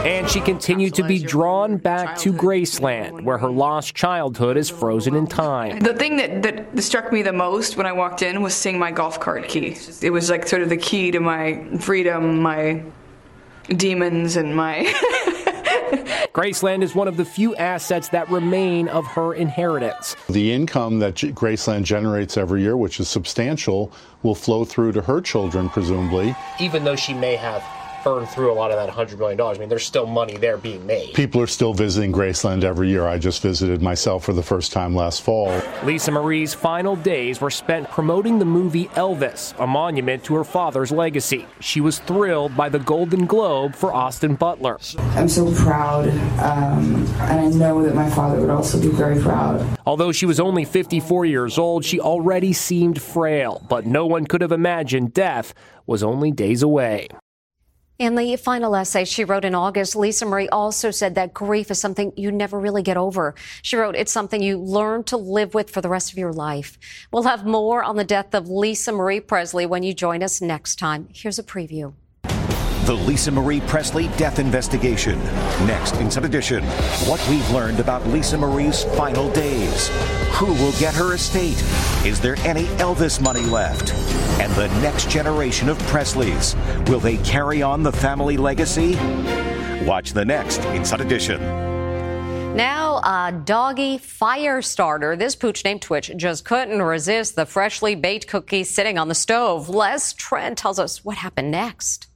And 0.05 0.29
she 0.29 0.39
continued 0.39 0.93
to 0.95 1.03
be 1.03 1.17
drawn 1.17 1.77
back 1.77 2.15
to 2.19 2.31
Graceland, 2.31 3.23
where 3.23 3.39
her 3.39 3.49
lost 3.49 3.95
childhood 3.95 4.55
is 4.55 4.69
frozen 4.69 5.15
in 5.15 5.25
time. 5.25 5.79
The 5.79 5.95
thing 5.95 6.17
that, 6.17 6.43
that 6.43 6.83
struck 6.83 7.11
me 7.11 7.23
the 7.23 7.33
most 7.33 7.75
when 7.75 7.87
I 7.87 7.91
walked 7.91 8.21
in 8.21 8.43
was 8.43 8.53
seeing 8.53 8.77
my 8.77 8.91
golf 8.91 9.19
cart 9.19 9.47
key. 9.47 9.75
It 10.03 10.11
was 10.11 10.29
like 10.29 10.47
sort 10.47 10.61
of 10.61 10.69
the 10.69 10.77
key 10.77 11.09
to 11.09 11.19
my 11.19 11.65
freedom, 11.79 12.39
my 12.39 12.83
demons 13.75 14.35
and 14.35 14.55
my. 14.55 14.83
Graceland 16.33 16.83
is 16.83 16.93
one 16.93 17.07
of 17.07 17.17
the 17.17 17.25
few 17.25 17.55
assets 17.55 18.09
that 18.09 18.29
remain 18.29 18.87
of 18.89 19.07
her 19.07 19.33
inheritance. 19.33 20.15
The 20.29 20.53
income 20.53 20.99
that 20.99 21.15
Graceland 21.15 21.83
generates 21.83 22.37
every 22.37 22.61
year, 22.61 22.77
which 22.77 22.99
is 22.99 23.09
substantial, 23.09 23.91
will 24.21 24.35
flow 24.35 24.63
through 24.63 24.91
to 24.93 25.01
her 25.01 25.19
children, 25.19 25.69
presumably. 25.69 26.35
Even 26.59 26.83
though 26.83 26.95
she 26.95 27.13
may 27.13 27.35
have 27.35 27.63
burn 28.07 28.25
through 28.25 28.49
a 28.49 28.53
lot 28.53 28.71
of 28.71 28.77
that 28.77 28.89
$100 28.89 29.19
million. 29.19 29.41
I 29.41 29.57
mean, 29.57 29.67
there's 29.67 29.85
still 29.85 30.05
money 30.05 30.37
there 30.37 30.55
being 30.55 30.85
made. 30.85 31.13
People 31.13 31.41
are 31.41 31.47
still 31.47 31.73
visiting 31.73 32.13
Graceland 32.13 32.63
every 32.63 32.87
year. 32.87 33.05
I 33.05 33.17
just 33.17 33.41
visited 33.41 33.81
myself 33.81 34.23
for 34.23 34.31
the 34.31 34.41
first 34.41 34.71
time 34.71 34.95
last 34.95 35.23
fall. 35.23 35.61
Lisa 35.83 36.11
Marie's 36.11 36.53
final 36.53 36.95
days 36.95 37.41
were 37.41 37.49
spent 37.49 37.89
promoting 37.89 38.39
the 38.39 38.45
movie 38.45 38.85
Elvis, 38.95 39.53
a 39.61 39.67
monument 39.67 40.23
to 40.23 40.35
her 40.35 40.45
father's 40.45 40.89
legacy. 40.89 41.45
She 41.59 41.81
was 41.81 41.99
thrilled 41.99 42.55
by 42.55 42.69
the 42.69 42.79
Golden 42.79 43.25
Globe 43.25 43.75
for 43.75 43.93
Austin 43.93 44.35
Butler. 44.35 44.79
I'm 45.17 45.27
so 45.27 45.53
proud, 45.55 46.07
um, 46.39 47.05
and 47.19 47.39
I 47.41 47.47
know 47.49 47.83
that 47.83 47.93
my 47.93 48.09
father 48.11 48.39
would 48.39 48.49
also 48.49 48.79
be 48.79 48.87
very 48.87 49.21
proud. 49.21 49.77
Although 49.85 50.13
she 50.13 50.25
was 50.25 50.39
only 50.39 50.63
54 50.63 51.25
years 51.25 51.57
old, 51.57 51.83
she 51.83 51.99
already 51.99 52.53
seemed 52.53 53.01
frail, 53.01 53.65
but 53.67 53.85
no 53.85 54.05
one 54.05 54.25
could 54.25 54.39
have 54.39 54.53
imagined 54.53 55.13
death 55.13 55.53
was 55.85 56.03
only 56.03 56.31
days 56.31 56.63
away. 56.63 57.09
In 57.99 58.13
the 58.13 58.35
final 58.35 58.75
essay 58.75 59.05
she 59.05 59.23
wrote 59.23 59.43
in 59.43 59.55
August, 59.55 59.95
Lisa 59.95 60.23
Marie 60.23 60.47
also 60.49 60.91
said 60.91 61.15
that 61.15 61.33
grief 61.33 61.71
is 61.71 61.79
something 61.79 62.13
you 62.15 62.31
never 62.31 62.59
really 62.59 62.83
get 62.83 62.95
over. 62.95 63.33
She 63.63 63.75
wrote, 63.75 63.95
it's 63.95 64.11
something 64.11 64.43
you 64.43 64.59
learn 64.59 65.03
to 65.05 65.17
live 65.17 65.55
with 65.55 65.71
for 65.71 65.81
the 65.81 65.89
rest 65.89 66.11
of 66.11 66.17
your 66.19 66.31
life. 66.31 66.77
We'll 67.11 67.23
have 67.23 67.47
more 67.47 67.83
on 67.83 67.95
the 67.95 68.03
death 68.03 68.35
of 68.35 68.49
Lisa 68.49 68.91
Marie 68.91 69.19
Presley 69.19 69.65
when 69.65 69.81
you 69.81 69.95
join 69.95 70.21
us 70.21 70.41
next 70.41 70.75
time. 70.75 71.07
Here's 71.11 71.39
a 71.39 71.43
preview. 71.43 71.93
The 72.87 72.95
Lisa 72.95 73.33
Marie 73.33 73.59
Presley 73.59 74.07
death 74.15 74.39
investigation. 74.39 75.19
Next, 75.67 75.95
in 75.95 76.03
Inside 76.03 76.23
Edition, 76.23 76.63
what 77.05 77.19
we've 77.29 77.49
learned 77.51 77.81
about 77.81 78.07
Lisa 78.07 78.37
Marie's 78.37 78.85
final 78.95 79.29
days. 79.31 79.89
Who 80.35 80.53
will 80.53 80.71
get 80.79 80.93
her 80.95 81.13
estate? 81.13 81.61
Is 82.05 82.21
there 82.21 82.37
any 82.45 82.63
Elvis 82.77 83.19
money 83.19 83.41
left? 83.41 83.93
And 84.39 84.49
the 84.53 84.69
next 84.79 85.09
generation 85.09 85.67
of 85.67 85.77
Presleys. 85.79 86.55
Will 86.87 87.01
they 87.01 87.17
carry 87.17 87.61
on 87.61 87.83
the 87.83 87.91
family 87.91 88.37
legacy? 88.37 88.95
Watch 89.85 90.13
the 90.13 90.23
next 90.23 90.63
Inside 90.67 91.01
Edition. 91.01 91.41
Now, 92.55 92.99
a 93.03 93.33
doggy 93.33 93.97
fire 93.97 94.61
starter. 94.61 95.17
This 95.17 95.35
pooch 95.35 95.65
named 95.65 95.81
Twitch 95.81 96.09
just 96.15 96.45
couldn't 96.45 96.81
resist 96.81 97.35
the 97.35 97.45
freshly 97.45 97.95
baked 97.95 98.27
cookies 98.27 98.69
sitting 98.69 98.97
on 98.97 99.09
the 99.09 99.13
stove. 99.13 99.67
Les 99.67 100.13
Trent 100.13 100.57
tells 100.57 100.79
us 100.79 101.03
what 101.03 101.17
happened 101.17 101.51
next. 101.51 102.06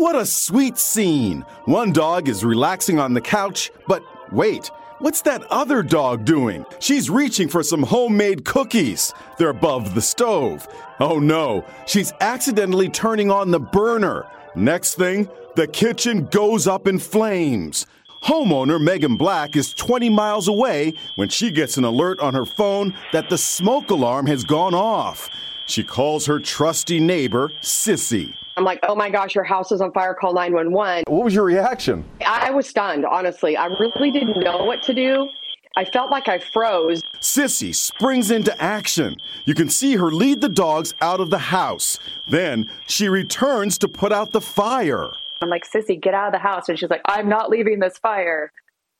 What 0.00 0.16
a 0.16 0.24
sweet 0.24 0.78
scene. 0.78 1.44
One 1.66 1.92
dog 1.92 2.30
is 2.30 2.42
relaxing 2.42 2.98
on 2.98 3.12
the 3.12 3.20
couch, 3.20 3.70
but 3.86 4.02
wait, 4.32 4.70
what's 4.98 5.20
that 5.22 5.42
other 5.50 5.82
dog 5.82 6.24
doing? 6.24 6.64
She's 6.78 7.10
reaching 7.10 7.48
for 7.48 7.62
some 7.62 7.82
homemade 7.82 8.46
cookies. 8.46 9.12
They're 9.36 9.50
above 9.50 9.94
the 9.94 10.00
stove. 10.00 10.66
Oh 11.00 11.18
no, 11.18 11.66
she's 11.86 12.14
accidentally 12.22 12.88
turning 12.88 13.30
on 13.30 13.50
the 13.50 13.60
burner. 13.60 14.26
Next 14.54 14.94
thing, 14.94 15.28
the 15.54 15.66
kitchen 15.66 16.24
goes 16.30 16.66
up 16.66 16.88
in 16.88 16.98
flames. 16.98 17.86
Homeowner 18.22 18.82
Megan 18.82 19.18
Black 19.18 19.54
is 19.54 19.74
20 19.74 20.08
miles 20.08 20.48
away 20.48 20.94
when 21.16 21.28
she 21.28 21.50
gets 21.50 21.76
an 21.76 21.84
alert 21.84 22.20
on 22.20 22.32
her 22.32 22.46
phone 22.46 22.94
that 23.12 23.28
the 23.28 23.36
smoke 23.36 23.90
alarm 23.90 24.24
has 24.28 24.44
gone 24.44 24.72
off. 24.72 25.28
She 25.66 25.84
calls 25.84 26.24
her 26.24 26.40
trusty 26.40 27.00
neighbor, 27.00 27.52
Sissy. 27.60 28.34
I'm 28.60 28.66
like, 28.66 28.80
oh 28.82 28.94
my 28.94 29.08
gosh, 29.08 29.34
your 29.34 29.44
house 29.44 29.72
is 29.72 29.80
on 29.80 29.90
fire, 29.92 30.12
call 30.12 30.34
911. 30.34 31.04
What 31.06 31.24
was 31.24 31.34
your 31.34 31.44
reaction? 31.44 32.04
I 32.26 32.50
was 32.50 32.68
stunned, 32.68 33.06
honestly. 33.06 33.56
I 33.56 33.68
really 33.68 34.10
didn't 34.10 34.38
know 34.38 34.64
what 34.64 34.82
to 34.82 34.92
do. 34.92 35.30
I 35.78 35.86
felt 35.86 36.10
like 36.10 36.28
I 36.28 36.40
froze. 36.40 37.00
Sissy 37.22 37.74
springs 37.74 38.30
into 38.30 38.54
action. 38.62 39.16
You 39.46 39.54
can 39.54 39.70
see 39.70 39.96
her 39.96 40.10
lead 40.10 40.42
the 40.42 40.50
dogs 40.50 40.92
out 41.00 41.20
of 41.20 41.30
the 41.30 41.38
house. 41.38 41.98
Then 42.28 42.68
she 42.86 43.08
returns 43.08 43.78
to 43.78 43.88
put 43.88 44.12
out 44.12 44.32
the 44.32 44.42
fire. 44.42 45.08
I'm 45.40 45.48
like, 45.48 45.64
Sissy, 45.66 45.98
get 45.98 46.12
out 46.12 46.26
of 46.26 46.32
the 46.34 46.38
house. 46.38 46.68
And 46.68 46.78
she's 46.78 46.90
like, 46.90 47.00
I'm 47.06 47.30
not 47.30 47.48
leaving 47.48 47.78
this 47.78 47.96
fire. 47.96 48.52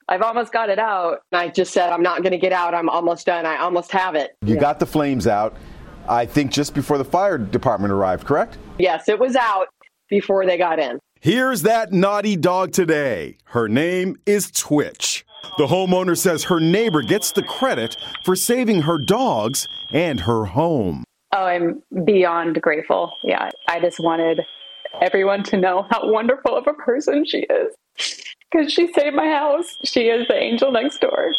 I've 0.08 0.22
almost 0.22 0.54
got 0.54 0.70
it 0.70 0.78
out. 0.78 1.18
And 1.32 1.38
I 1.38 1.48
just 1.48 1.74
said, 1.74 1.90
I'm 1.90 2.02
not 2.02 2.22
going 2.22 2.32
to 2.32 2.38
get 2.38 2.52
out. 2.54 2.72
I'm 2.72 2.88
almost 2.88 3.26
done. 3.26 3.44
I 3.44 3.58
almost 3.58 3.92
have 3.92 4.14
it. 4.14 4.38
You 4.40 4.54
yeah. 4.54 4.60
got 4.60 4.80
the 4.80 4.86
flames 4.86 5.26
out. 5.26 5.54
I 6.10 6.26
think 6.26 6.50
just 6.50 6.74
before 6.74 6.98
the 6.98 7.04
fire 7.04 7.38
department 7.38 7.92
arrived, 7.92 8.26
correct? 8.26 8.58
Yes, 8.78 9.08
it 9.08 9.20
was 9.20 9.36
out 9.36 9.68
before 10.08 10.44
they 10.44 10.58
got 10.58 10.80
in. 10.80 10.98
Here's 11.20 11.62
that 11.62 11.92
naughty 11.92 12.34
dog 12.34 12.72
today. 12.72 13.36
Her 13.44 13.68
name 13.68 14.16
is 14.26 14.50
Twitch. 14.50 15.24
The 15.56 15.68
homeowner 15.68 16.18
says 16.18 16.44
her 16.44 16.58
neighbor 16.58 17.02
gets 17.02 17.30
the 17.30 17.44
credit 17.44 17.96
for 18.24 18.34
saving 18.34 18.82
her 18.82 18.98
dogs 18.98 19.68
and 19.92 20.18
her 20.20 20.46
home. 20.46 21.04
Oh, 21.32 21.44
I'm 21.44 21.80
beyond 22.04 22.60
grateful. 22.60 23.12
Yeah, 23.22 23.48
I 23.68 23.78
just 23.78 24.00
wanted 24.00 24.40
everyone 25.00 25.44
to 25.44 25.58
know 25.58 25.86
how 25.90 26.10
wonderful 26.10 26.56
of 26.56 26.66
a 26.66 26.72
person 26.72 27.24
she 27.24 27.46
is. 27.48 27.72
Because 28.50 28.72
she 28.72 28.92
saved 28.92 29.14
my 29.14 29.28
house. 29.28 29.76
She 29.84 30.08
is 30.08 30.26
the 30.26 30.34
angel 30.34 30.72
next 30.72 31.00
door. 31.00 31.32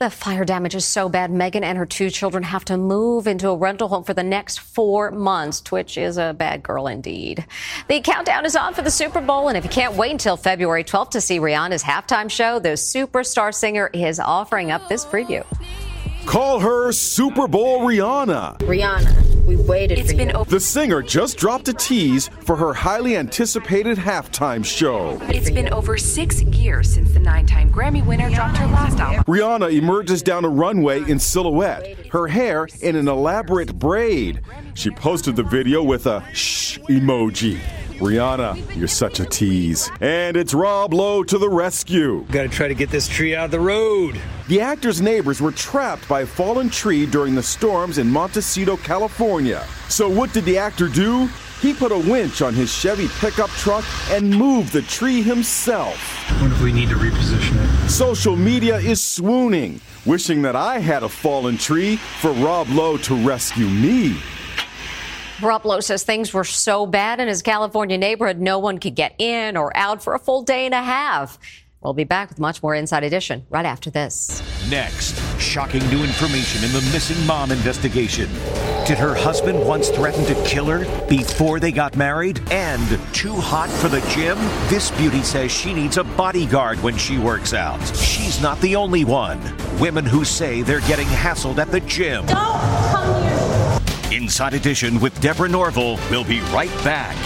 The 0.00 0.08
fire 0.08 0.46
damage 0.46 0.74
is 0.74 0.86
so 0.86 1.10
bad, 1.10 1.30
Megan 1.30 1.62
and 1.62 1.76
her 1.76 1.84
two 1.84 2.08
children 2.08 2.42
have 2.42 2.64
to 2.64 2.78
move 2.78 3.26
into 3.26 3.50
a 3.50 3.54
rental 3.54 3.86
home 3.86 4.02
for 4.02 4.14
the 4.14 4.22
next 4.22 4.58
four 4.58 5.10
months. 5.10 5.60
Twitch 5.60 5.98
is 5.98 6.16
a 6.16 6.32
bad 6.32 6.62
girl 6.62 6.86
indeed. 6.86 7.44
The 7.86 8.00
countdown 8.00 8.46
is 8.46 8.56
on 8.56 8.72
for 8.72 8.80
the 8.80 8.90
Super 8.90 9.20
Bowl, 9.20 9.48
and 9.48 9.58
if 9.58 9.64
you 9.64 9.68
can't 9.68 9.96
wait 9.96 10.12
until 10.12 10.38
February 10.38 10.84
12th 10.84 11.10
to 11.10 11.20
see 11.20 11.38
Rihanna's 11.38 11.82
halftime 11.82 12.30
show, 12.30 12.58
the 12.58 12.70
superstar 12.70 13.54
singer 13.54 13.90
is 13.92 14.18
offering 14.18 14.70
up 14.70 14.88
this 14.88 15.04
preview. 15.04 15.44
Call 16.26 16.60
her 16.60 16.92
Super 16.92 17.48
Bowl 17.48 17.80
Rihanna. 17.80 18.58
Rihanna 18.58 19.46
We 19.46 19.56
waited 19.56 19.98
it's 19.98 20.12
for 20.12 20.16
been 20.18 20.28
you. 20.28 20.34
Over- 20.34 20.50
the 20.50 20.60
singer 20.60 21.02
just 21.02 21.36
dropped 21.38 21.66
a 21.68 21.72
tease 21.72 22.28
for 22.44 22.54
her 22.56 22.72
highly 22.72 23.16
anticipated 23.16 23.98
halftime 23.98 24.64
show. 24.64 25.18
It's 25.22 25.50
been 25.50 25.72
over 25.72 25.96
six 25.98 26.40
years 26.42 26.92
since 26.92 27.12
the 27.12 27.18
nine 27.20 27.46
time 27.46 27.72
Grammy 27.72 28.04
winner 28.06 28.30
dropped 28.30 28.58
her 28.58 28.66
last 28.66 28.98
album. 29.00 29.24
Rihanna 29.24 29.72
emerges 29.76 30.22
down 30.22 30.44
a 30.44 30.48
runway 30.48 31.02
in 31.10 31.18
silhouette, 31.18 32.06
her 32.12 32.28
hair 32.28 32.68
in 32.80 32.94
an 32.96 33.08
elaborate 33.08 33.76
braid. 33.78 34.40
She 34.74 34.90
posted 34.90 35.34
the 35.36 35.42
video 35.42 35.82
with 35.82 36.06
a 36.06 36.22
shh 36.32 36.78
emoji. 36.88 37.58
Rihanna, 38.00 38.74
you're 38.74 38.88
such 38.88 39.20
a 39.20 39.26
tease. 39.26 39.90
And 40.00 40.34
it's 40.34 40.54
Rob 40.54 40.94
Lowe 40.94 41.22
to 41.22 41.36
the 41.36 41.50
rescue. 41.50 42.24
Gotta 42.30 42.48
try 42.48 42.66
to 42.66 42.74
get 42.74 42.88
this 42.90 43.06
tree 43.06 43.36
out 43.36 43.44
of 43.44 43.50
the 43.50 43.60
road. 43.60 44.18
The 44.48 44.62
actor's 44.62 45.02
neighbors 45.02 45.42
were 45.42 45.52
trapped 45.52 46.08
by 46.08 46.22
a 46.22 46.26
fallen 46.26 46.70
tree 46.70 47.04
during 47.04 47.34
the 47.34 47.42
storms 47.42 47.98
in 47.98 48.08
Montecito, 48.08 48.78
California. 48.78 49.66
So, 49.88 50.08
what 50.08 50.32
did 50.32 50.46
the 50.46 50.56
actor 50.56 50.88
do? 50.88 51.28
He 51.60 51.74
put 51.74 51.92
a 51.92 51.98
winch 51.98 52.40
on 52.40 52.54
his 52.54 52.72
Chevy 52.72 53.08
pickup 53.18 53.50
truck 53.50 53.84
and 54.10 54.34
moved 54.34 54.72
the 54.72 54.80
tree 54.82 55.20
himself. 55.20 55.98
What 56.40 56.50
if 56.50 56.62
we 56.62 56.72
need 56.72 56.88
to 56.88 56.94
reposition 56.94 57.84
it? 57.84 57.90
Social 57.90 58.34
media 58.34 58.78
is 58.78 59.04
swooning, 59.04 59.78
wishing 60.06 60.40
that 60.42 60.56
I 60.56 60.78
had 60.78 61.02
a 61.02 61.08
fallen 61.08 61.58
tree 61.58 61.96
for 61.96 62.32
Rob 62.32 62.70
Lowe 62.70 62.96
to 62.96 63.14
rescue 63.14 63.68
me. 63.68 64.16
Rob 65.42 65.82
says 65.82 66.02
things 66.02 66.34
were 66.34 66.44
so 66.44 66.86
bad 66.86 67.20
in 67.20 67.28
his 67.28 67.42
California 67.42 67.96
neighborhood, 67.96 68.38
no 68.38 68.58
one 68.58 68.78
could 68.78 68.94
get 68.94 69.14
in 69.18 69.56
or 69.56 69.74
out 69.76 70.02
for 70.02 70.14
a 70.14 70.18
full 70.18 70.42
day 70.42 70.66
and 70.66 70.74
a 70.74 70.82
half. 70.82 71.38
We'll 71.82 71.94
be 71.94 72.04
back 72.04 72.28
with 72.28 72.38
much 72.38 72.62
more 72.62 72.74
Inside 72.74 73.04
Edition 73.04 73.46
right 73.48 73.64
after 73.64 73.88
this. 73.88 74.42
Next, 74.68 75.18
shocking 75.40 75.80
new 75.88 76.04
information 76.04 76.62
in 76.62 76.72
the 76.72 76.82
missing 76.92 77.26
mom 77.26 77.50
investigation. 77.50 78.28
Did 78.86 78.98
her 78.98 79.14
husband 79.14 79.66
once 79.66 79.88
threaten 79.88 80.26
to 80.26 80.34
kill 80.44 80.66
her 80.66 81.06
before 81.08 81.58
they 81.58 81.72
got 81.72 81.96
married? 81.96 82.42
And 82.50 82.86
too 83.14 83.34
hot 83.34 83.70
for 83.70 83.88
the 83.88 84.00
gym? 84.10 84.36
This 84.68 84.90
beauty 84.90 85.22
says 85.22 85.50
she 85.50 85.72
needs 85.72 85.96
a 85.96 86.04
bodyguard 86.04 86.82
when 86.82 86.98
she 86.98 87.16
works 87.16 87.54
out. 87.54 87.80
She's 87.96 88.42
not 88.42 88.60
the 88.60 88.76
only 88.76 89.06
one. 89.06 89.40
Women 89.78 90.04
who 90.04 90.22
say 90.22 90.60
they're 90.60 90.80
getting 90.80 91.06
hassled 91.06 91.56
at 91.56 91.70
the 91.70 91.80
gym. 91.80 92.26
Don't 92.26 92.36
come 92.36 93.04
here. 93.04 93.09
Inside 94.12 94.54
Edition 94.54 95.00
with 95.00 95.18
Deborah 95.20 95.48
Norville. 95.48 95.98
We'll 96.10 96.24
be 96.24 96.40
right 96.52 96.70
back. 96.84 97.16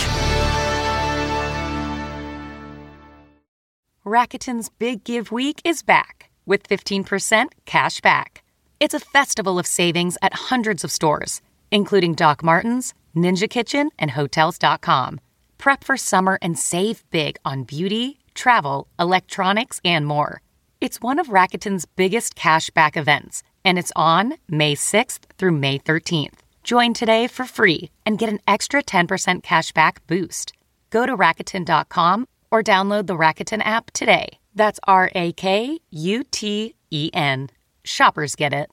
Rakuten's 4.05 4.69
Big 4.69 5.03
Give 5.03 5.33
Week 5.33 5.63
is 5.65 5.83
back 5.83 6.31
with 6.45 6.69
15% 6.69 7.47
cash 7.65 8.03
back. 8.03 8.43
It's 8.79 8.93
a 8.93 9.01
festival 9.01 9.59
of 9.59 9.67
savings 9.67 10.19
at 10.21 10.35
hundreds 10.35 10.85
of 10.85 10.93
stores, 10.93 11.41
including 11.71 12.15
Doc 12.15 12.43
Martens, 12.43 12.93
Ninja 13.17 13.49
Kitchen, 13.49 13.89
and 13.99 14.11
Hotels.com. 14.11 15.21
Prep 15.57 15.85
for 15.85 15.97
summer 15.97 16.39
and 16.43 16.59
save 16.59 17.03
big 17.11 17.39
on 17.47 17.65
beauty, 17.65 18.19
travel, 18.35 18.89
electronics, 18.99 19.81
and 19.87 20.07
more. 20.07 20.43
It's 20.83 21.01
one 21.01 21.19
of 21.19 21.29
Rakuten's 21.29 21.87
biggest 21.87 22.35
cash 22.35 22.69
back 22.69 22.99
events, 22.99 23.43
and 23.65 23.79
it's 23.79 23.93
on 23.97 24.35
May 24.51 24.75
6th 24.75 25.21
through 25.39 25.53
May 25.53 25.79
13th. 25.79 26.44
Join 26.65 26.95
today 26.95 27.27
for 27.27 27.45
free 27.45 27.91
and 28.07 28.19
get 28.19 28.31
an 28.31 28.41
extra 28.49 28.83
10% 28.83 29.43
cash 29.43 29.71
back 29.73 30.05
boost. 30.07 30.55
Go 30.89 31.05
to 31.05 31.15
Rakuten.com 31.15 32.27
or 32.51 32.63
download 32.63 33.07
the 33.07 33.19
Rakuten 33.19 33.63
app 33.65 33.91
today. 33.93 34.39
That's 34.55 34.81
R 34.85 35.11
A 35.15 35.33
K 35.33 35.79
U 35.91 36.25
T 36.31 36.75
E 36.91 37.11
N. 37.13 37.51
Shoppers 37.85 38.35
get 38.35 38.55
it. 38.55 38.71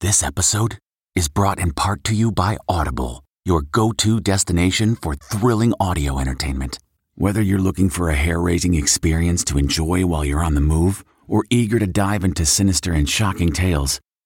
This 0.00 0.22
episode 0.24 0.78
is 1.14 1.28
brought 1.28 1.60
in 1.60 1.72
part 1.72 2.02
to 2.04 2.14
you 2.14 2.32
by 2.32 2.56
Audible, 2.68 3.22
your 3.44 3.62
go 3.62 3.92
to 3.92 4.20
destination 4.20 4.96
for 4.96 5.14
thrilling 5.14 5.74
audio 5.78 6.18
entertainment. 6.18 6.78
Whether 7.14 7.42
you're 7.42 7.58
looking 7.58 7.90
for 7.90 8.08
a 8.08 8.14
hair 8.14 8.40
raising 8.40 8.74
experience 8.74 9.44
to 9.44 9.58
enjoy 9.58 10.04
while 10.06 10.24
you're 10.24 10.42
on 10.42 10.54
the 10.54 10.60
move 10.60 11.04
or 11.28 11.44
eager 11.50 11.78
to 11.78 11.86
dive 11.86 12.24
into 12.24 12.44
sinister 12.46 12.92
and 12.92 13.08
shocking 13.08 13.52
tales, 13.52 14.00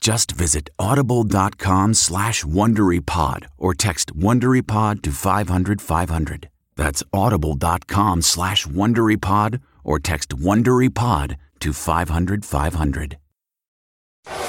Just 0.00 0.32
visit 0.32 0.70
audible.com 0.78 1.94
slash 1.94 2.42
WonderyPod 2.44 3.46
or 3.58 3.74
text 3.74 4.16
WonderyPod 4.16 5.02
to 5.02 5.12
500 5.12 5.82
500. 5.82 6.48
That's 6.76 7.02
audible.com 7.12 8.22
slash 8.22 8.66
WonderyPod 8.66 9.60
or 9.84 9.98
text 9.98 10.30
WonderyPod 10.30 11.36
to 11.60 11.72
500 11.74 12.44
500. 12.44 13.18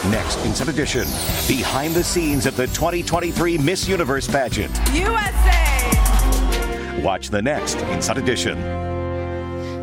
Next, 0.10 0.38
Inside 0.46 0.70
Edition, 0.70 1.04
behind 1.48 1.94
the 1.94 2.04
scenes 2.04 2.46
at 2.46 2.56
the 2.56 2.68
2023 2.68 3.58
Miss 3.58 3.88
Universe 3.88 4.28
pageant. 4.28 4.78
USA! 4.94 7.02
Watch 7.02 7.30
the 7.30 7.42
next 7.42 7.76
Inside 7.76 8.18
Edition. 8.18 8.91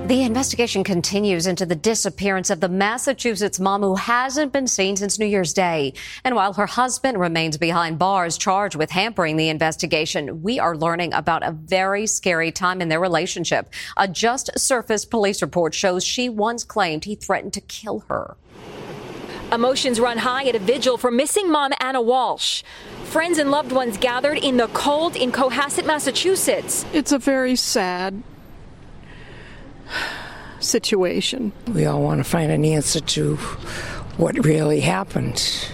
The 0.09 0.23
investigation 0.23 0.85
continues 0.85 1.47
into 1.47 1.66
the 1.66 1.77
disappearance 1.77 2.49
of 2.49 2.61
the 2.61 2.68
Massachusetts 2.71 3.61
mom 3.61 3.83
who 3.83 3.94
hasn't 3.94 4.55
been 4.55 4.66
seen 4.66 4.97
since 4.97 5.18
New 5.18 5.27
Year's 5.27 5.53
Day. 5.53 5.92
And 6.25 6.35
while 6.35 6.55
her 6.55 6.64
husband 6.64 7.21
remains 7.21 7.59
behind 7.59 7.99
bars 7.99 8.38
charged 8.38 8.75
with 8.75 8.90
hampering 8.90 9.37
the 9.37 9.51
investigation, 9.51 10.42
we 10.42 10.59
are 10.59 10.75
learning 10.75 11.12
about 11.12 11.42
a 11.42 11.53
very 11.53 12.07
scary 12.07 12.51
time 12.51 12.81
in 12.81 12.88
their 12.88 13.01
relationship. 13.01 13.71
A 13.99 14.09
just 14.09 14.59
surfaced 14.59 15.11
police 15.11 15.42
report 15.42 15.75
shows 15.75 16.03
she 16.03 16.31
once 16.31 16.64
claimed 16.64 17.05
he 17.05 17.14
threatened 17.14 17.53
to 17.53 17.61
kill 17.61 17.99
her. 18.09 18.38
Emotions 19.53 20.01
run 20.01 20.16
high 20.16 20.49
at 20.49 20.55
a 20.55 20.59
vigil 20.59 20.97
for 20.97 21.11
missing 21.11 21.53
mom 21.53 21.73
Anna 21.81 22.01
Walsh. 22.01 22.62
Friends 23.05 23.37
and 23.37 23.51
loved 23.51 23.73
ones 23.73 23.99
gathered 23.99 24.38
in 24.38 24.57
the 24.57 24.68
cold 24.68 25.16
in 25.16 25.31
Cohasset, 25.33 25.85
Massachusetts. 25.85 26.87
It's 26.94 27.12
a 27.12 27.18
very 27.18 27.57
sad 27.57 28.23
situation. 30.61 31.53
We 31.72 31.87
all 31.87 32.03
want 32.03 32.18
to 32.18 32.24
find 32.24 32.51
an 32.51 32.64
answer 32.64 33.01
to 33.01 33.37
what 34.16 34.44
really 34.44 34.81
happened. 34.81 35.68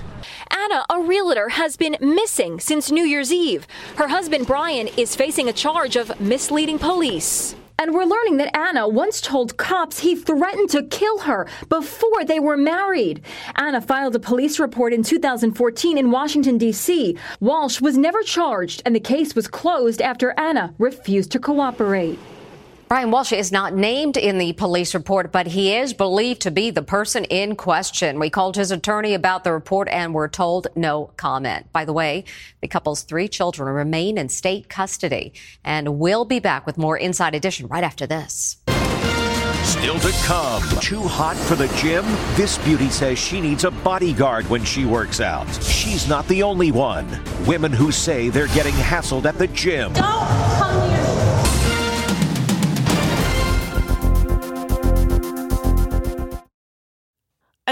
Anna, 0.50 0.84
a 0.90 1.00
realtor, 1.00 1.48
has 1.48 1.76
been 1.76 1.96
missing 2.00 2.60
since 2.60 2.90
New 2.90 3.04
Year's 3.04 3.32
Eve. 3.32 3.66
Her 3.96 4.08
husband, 4.08 4.46
Brian, 4.46 4.88
is 4.96 5.16
facing 5.16 5.48
a 5.48 5.52
charge 5.52 5.96
of 5.96 6.20
misleading 6.20 6.78
police. 6.78 7.56
And 7.76 7.92
we're 7.92 8.04
learning 8.04 8.36
that 8.36 8.56
Anna 8.56 8.88
once 8.88 9.20
told 9.20 9.56
cops 9.56 9.98
he 9.98 10.14
threatened 10.14 10.70
to 10.70 10.84
kill 10.84 11.18
her 11.20 11.48
before 11.68 12.24
they 12.24 12.38
were 12.38 12.56
married. 12.56 13.20
Anna 13.56 13.80
filed 13.80 14.14
a 14.14 14.20
police 14.20 14.60
report 14.60 14.92
in 14.92 15.02
2014 15.02 15.98
in 15.98 16.10
Washington, 16.12 16.56
D.C. 16.56 17.18
Walsh 17.40 17.80
was 17.80 17.98
never 17.98 18.22
charged, 18.22 18.80
and 18.86 18.94
the 18.94 19.00
case 19.00 19.34
was 19.34 19.48
closed 19.48 20.00
after 20.00 20.38
Anna 20.38 20.72
refused 20.78 21.32
to 21.32 21.40
cooperate. 21.40 22.18
Brian 22.86 23.10
Walsh 23.10 23.32
is 23.32 23.50
not 23.50 23.74
named 23.74 24.16
in 24.16 24.36
the 24.36 24.52
police 24.52 24.94
report, 24.94 25.32
but 25.32 25.46
he 25.46 25.74
is 25.74 25.94
believed 25.94 26.42
to 26.42 26.50
be 26.50 26.70
the 26.70 26.82
person 26.82 27.24
in 27.24 27.56
question. 27.56 28.18
We 28.18 28.28
called 28.28 28.56
his 28.56 28.70
attorney 28.70 29.14
about 29.14 29.42
the 29.42 29.52
report 29.52 29.88
and 29.88 30.12
were 30.12 30.28
told 30.28 30.66
no 30.76 31.10
comment. 31.16 31.72
By 31.72 31.86
the 31.86 31.94
way, 31.94 32.24
the 32.60 32.68
couple's 32.68 33.02
three 33.02 33.26
children 33.26 33.74
remain 33.74 34.18
in 34.18 34.28
state 34.28 34.68
custody. 34.68 35.32
And 35.64 35.98
we'll 35.98 36.26
be 36.26 36.40
back 36.40 36.66
with 36.66 36.76
more 36.76 36.98
Inside 36.98 37.34
Edition 37.34 37.68
right 37.68 37.84
after 37.84 38.06
this. 38.06 38.58
Still 39.62 39.98
to 40.00 40.12
come. 40.24 40.62
Too 40.80 41.02
hot 41.02 41.36
for 41.36 41.54
the 41.54 41.68
gym? 41.68 42.04
This 42.36 42.58
beauty 42.58 42.90
says 42.90 43.18
she 43.18 43.40
needs 43.40 43.64
a 43.64 43.70
bodyguard 43.70 44.48
when 44.50 44.62
she 44.62 44.84
works 44.84 45.22
out. 45.22 45.50
She's 45.62 46.06
not 46.06 46.28
the 46.28 46.42
only 46.42 46.70
one. 46.70 47.08
Women 47.46 47.72
who 47.72 47.90
say 47.90 48.28
they're 48.28 48.46
getting 48.48 48.74
hassled 48.74 49.24
at 49.24 49.38
the 49.38 49.46
gym. 49.48 49.94
Don't 49.94 50.28
come 50.58 50.90
here. 50.90 51.03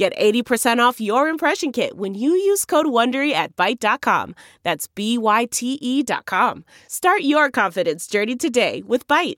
Get 0.00 0.16
80% 0.16 0.78
off 0.78 0.98
your 0.98 1.28
impression 1.28 1.72
kit 1.72 1.98
when 1.98 2.14
you 2.14 2.30
use 2.30 2.64
code 2.64 2.86
WONDERY 2.86 3.34
at 3.34 3.54
Byte.com. 3.54 4.34
That's 4.62 4.88
B-Y-T-E 4.88 6.02
dot 6.04 6.24
com. 6.24 6.64
Start 6.88 7.20
your 7.20 7.50
confidence 7.50 8.06
journey 8.06 8.34
today 8.34 8.82
with 8.86 9.06
Byte. 9.06 9.36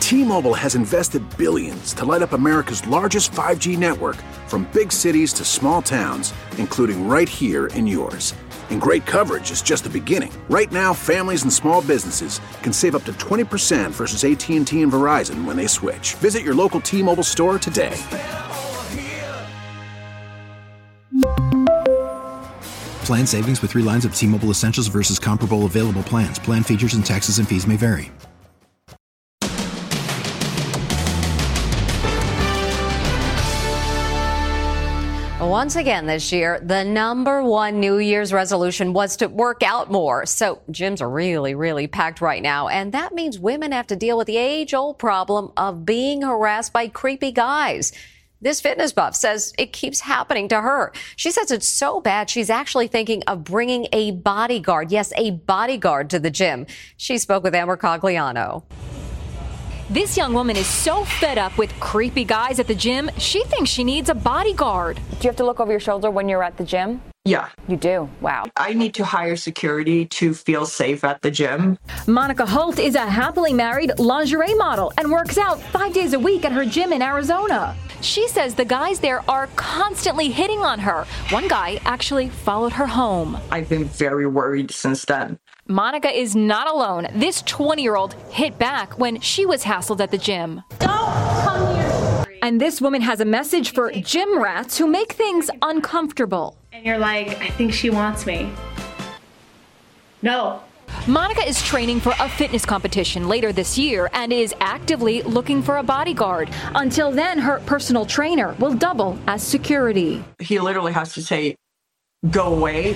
T-Mobile 0.00 0.54
has 0.54 0.74
invested 0.74 1.22
billions 1.38 1.94
to 1.94 2.04
light 2.04 2.22
up 2.22 2.32
America's 2.32 2.84
largest 2.88 3.30
5G 3.30 3.78
network 3.78 4.16
from 4.48 4.68
big 4.72 4.90
cities 4.90 5.32
to 5.34 5.44
small 5.44 5.82
towns, 5.82 6.34
including 6.58 7.06
right 7.06 7.28
here 7.28 7.68
in 7.78 7.86
yours. 7.86 8.34
And 8.70 8.80
great 8.80 9.06
coverage 9.06 9.52
is 9.52 9.62
just 9.62 9.84
the 9.84 9.90
beginning. 9.90 10.32
Right 10.50 10.72
now, 10.72 10.92
families 10.92 11.44
and 11.44 11.52
small 11.52 11.80
businesses 11.80 12.40
can 12.64 12.72
save 12.72 12.96
up 12.96 13.04
to 13.04 13.12
20% 13.12 13.92
versus 13.92 14.24
AT&T 14.24 14.82
and 14.82 14.90
Verizon 14.90 15.44
when 15.44 15.56
they 15.56 15.68
switch. 15.68 16.14
Visit 16.14 16.42
your 16.42 16.56
local 16.56 16.80
T-Mobile 16.80 17.22
store 17.22 17.60
today. 17.60 17.96
Plan 23.04 23.26
savings 23.26 23.60
with 23.60 23.72
three 23.72 23.82
lines 23.82 24.04
of 24.04 24.14
T 24.14 24.26
Mobile 24.26 24.50
Essentials 24.50 24.86
versus 24.86 25.18
comparable 25.18 25.64
available 25.64 26.02
plans. 26.02 26.38
Plan 26.38 26.62
features 26.62 26.94
and 26.94 27.04
taxes 27.04 27.38
and 27.38 27.48
fees 27.48 27.66
may 27.66 27.76
vary. 27.76 28.10
Once 35.40 35.76
again 35.76 36.06
this 36.06 36.32
year, 36.32 36.60
the 36.60 36.82
number 36.82 37.42
one 37.42 37.78
New 37.78 37.98
Year's 37.98 38.32
resolution 38.32 38.92
was 38.92 39.16
to 39.16 39.26
work 39.26 39.62
out 39.62 39.90
more. 39.90 40.24
So 40.24 40.62
gyms 40.70 41.02
are 41.02 41.10
really, 41.10 41.54
really 41.54 41.86
packed 41.86 42.20
right 42.20 42.42
now. 42.42 42.68
And 42.68 42.92
that 42.92 43.12
means 43.12 43.38
women 43.38 43.72
have 43.72 43.86
to 43.88 43.96
deal 43.96 44.16
with 44.16 44.28
the 44.28 44.38
age 44.38 44.72
old 44.72 44.98
problem 44.98 45.52
of 45.56 45.84
being 45.84 46.22
harassed 46.22 46.72
by 46.72 46.88
creepy 46.88 47.32
guys. 47.32 47.92
This 48.42 48.60
fitness 48.60 48.92
buff 48.92 49.14
says 49.14 49.54
it 49.56 49.72
keeps 49.72 50.00
happening 50.00 50.48
to 50.48 50.60
her. 50.60 50.92
She 51.14 51.30
says 51.30 51.52
it's 51.52 51.68
so 51.68 52.00
bad 52.00 52.28
she's 52.28 52.50
actually 52.50 52.88
thinking 52.88 53.22
of 53.28 53.44
bringing 53.44 53.86
a 53.92 54.10
bodyguard. 54.10 54.90
Yes, 54.90 55.12
a 55.16 55.30
bodyguard 55.30 56.10
to 56.10 56.18
the 56.18 56.28
gym. 56.30 56.66
She 56.96 57.18
spoke 57.18 57.44
with 57.44 57.54
Ann 57.54 57.68
Mercogliano. 57.68 58.64
This 59.90 60.16
young 60.16 60.34
woman 60.34 60.56
is 60.56 60.66
so 60.66 61.04
fed 61.04 61.38
up 61.38 61.56
with 61.56 61.72
creepy 61.78 62.24
guys 62.24 62.58
at 62.58 62.66
the 62.66 62.74
gym, 62.74 63.12
she 63.16 63.44
thinks 63.44 63.70
she 63.70 63.84
needs 63.84 64.08
a 64.08 64.14
bodyguard. 64.14 64.96
Do 64.96 65.16
you 65.20 65.28
have 65.28 65.36
to 65.36 65.44
look 65.44 65.60
over 65.60 65.70
your 65.70 65.80
shoulder 65.80 66.10
when 66.10 66.28
you're 66.28 66.42
at 66.42 66.56
the 66.56 66.64
gym? 66.64 67.00
Yeah. 67.24 67.48
You 67.68 67.76
do? 67.76 68.10
Wow. 68.20 68.46
I 68.56 68.74
need 68.74 68.94
to 68.94 69.04
hire 69.04 69.36
security 69.36 70.06
to 70.06 70.34
feel 70.34 70.66
safe 70.66 71.04
at 71.04 71.22
the 71.22 71.30
gym. 71.30 71.78
Monica 72.08 72.44
Holt 72.44 72.80
is 72.80 72.96
a 72.96 73.06
happily 73.06 73.52
married 73.52 73.96
lingerie 74.00 74.54
model 74.54 74.92
and 74.98 75.12
works 75.12 75.38
out 75.38 75.60
five 75.60 75.94
days 75.94 76.14
a 76.14 76.18
week 76.18 76.44
at 76.44 76.50
her 76.50 76.64
gym 76.64 76.92
in 76.92 77.02
Arizona. 77.02 77.76
She 78.02 78.26
says 78.26 78.56
the 78.56 78.64
guys 78.64 78.98
there 78.98 79.22
are 79.30 79.46
constantly 79.54 80.28
hitting 80.28 80.58
on 80.58 80.80
her. 80.80 81.04
One 81.30 81.46
guy 81.46 81.80
actually 81.84 82.28
followed 82.28 82.72
her 82.72 82.86
home. 82.86 83.38
I've 83.50 83.68
been 83.68 83.84
very 83.84 84.26
worried 84.26 84.72
since 84.72 85.04
then. 85.04 85.38
Monica 85.68 86.10
is 86.10 86.34
not 86.34 86.66
alone. 86.66 87.06
This 87.14 87.42
20 87.42 87.80
year 87.80 87.94
old 87.94 88.14
hit 88.30 88.58
back 88.58 88.98
when 88.98 89.20
she 89.20 89.46
was 89.46 89.62
hassled 89.62 90.00
at 90.00 90.10
the 90.10 90.18
gym. 90.18 90.62
Don't 90.80 90.90
come 90.90 91.76
near 91.76 92.24
me. 92.26 92.38
And 92.42 92.60
this 92.60 92.80
woman 92.80 93.02
has 93.02 93.20
a 93.20 93.24
message 93.24 93.72
for 93.72 93.92
gym 93.92 94.42
rats 94.42 94.76
who 94.76 94.88
make 94.88 95.12
things 95.12 95.48
uncomfortable. 95.62 96.58
And 96.72 96.84
you're 96.84 96.98
like, 96.98 97.28
I 97.40 97.50
think 97.50 97.72
she 97.72 97.88
wants 97.88 98.26
me. 98.26 98.50
No. 100.22 100.60
Monica 101.08 101.44
is 101.44 101.60
training 101.60 101.98
for 101.98 102.14
a 102.20 102.28
fitness 102.28 102.64
competition 102.64 103.26
later 103.26 103.52
this 103.52 103.76
year 103.76 104.08
and 104.12 104.32
is 104.32 104.54
actively 104.60 105.20
looking 105.22 105.60
for 105.60 105.78
a 105.78 105.82
bodyguard. 105.82 106.48
Until 106.76 107.10
then, 107.10 107.40
her 107.40 107.58
personal 107.66 108.06
trainer 108.06 108.54
will 108.60 108.72
double 108.72 109.18
as 109.26 109.42
security. 109.42 110.22
He 110.38 110.60
literally 110.60 110.92
has 110.92 111.12
to 111.14 111.22
say, 111.22 111.56
go 112.30 112.54
away. 112.54 112.92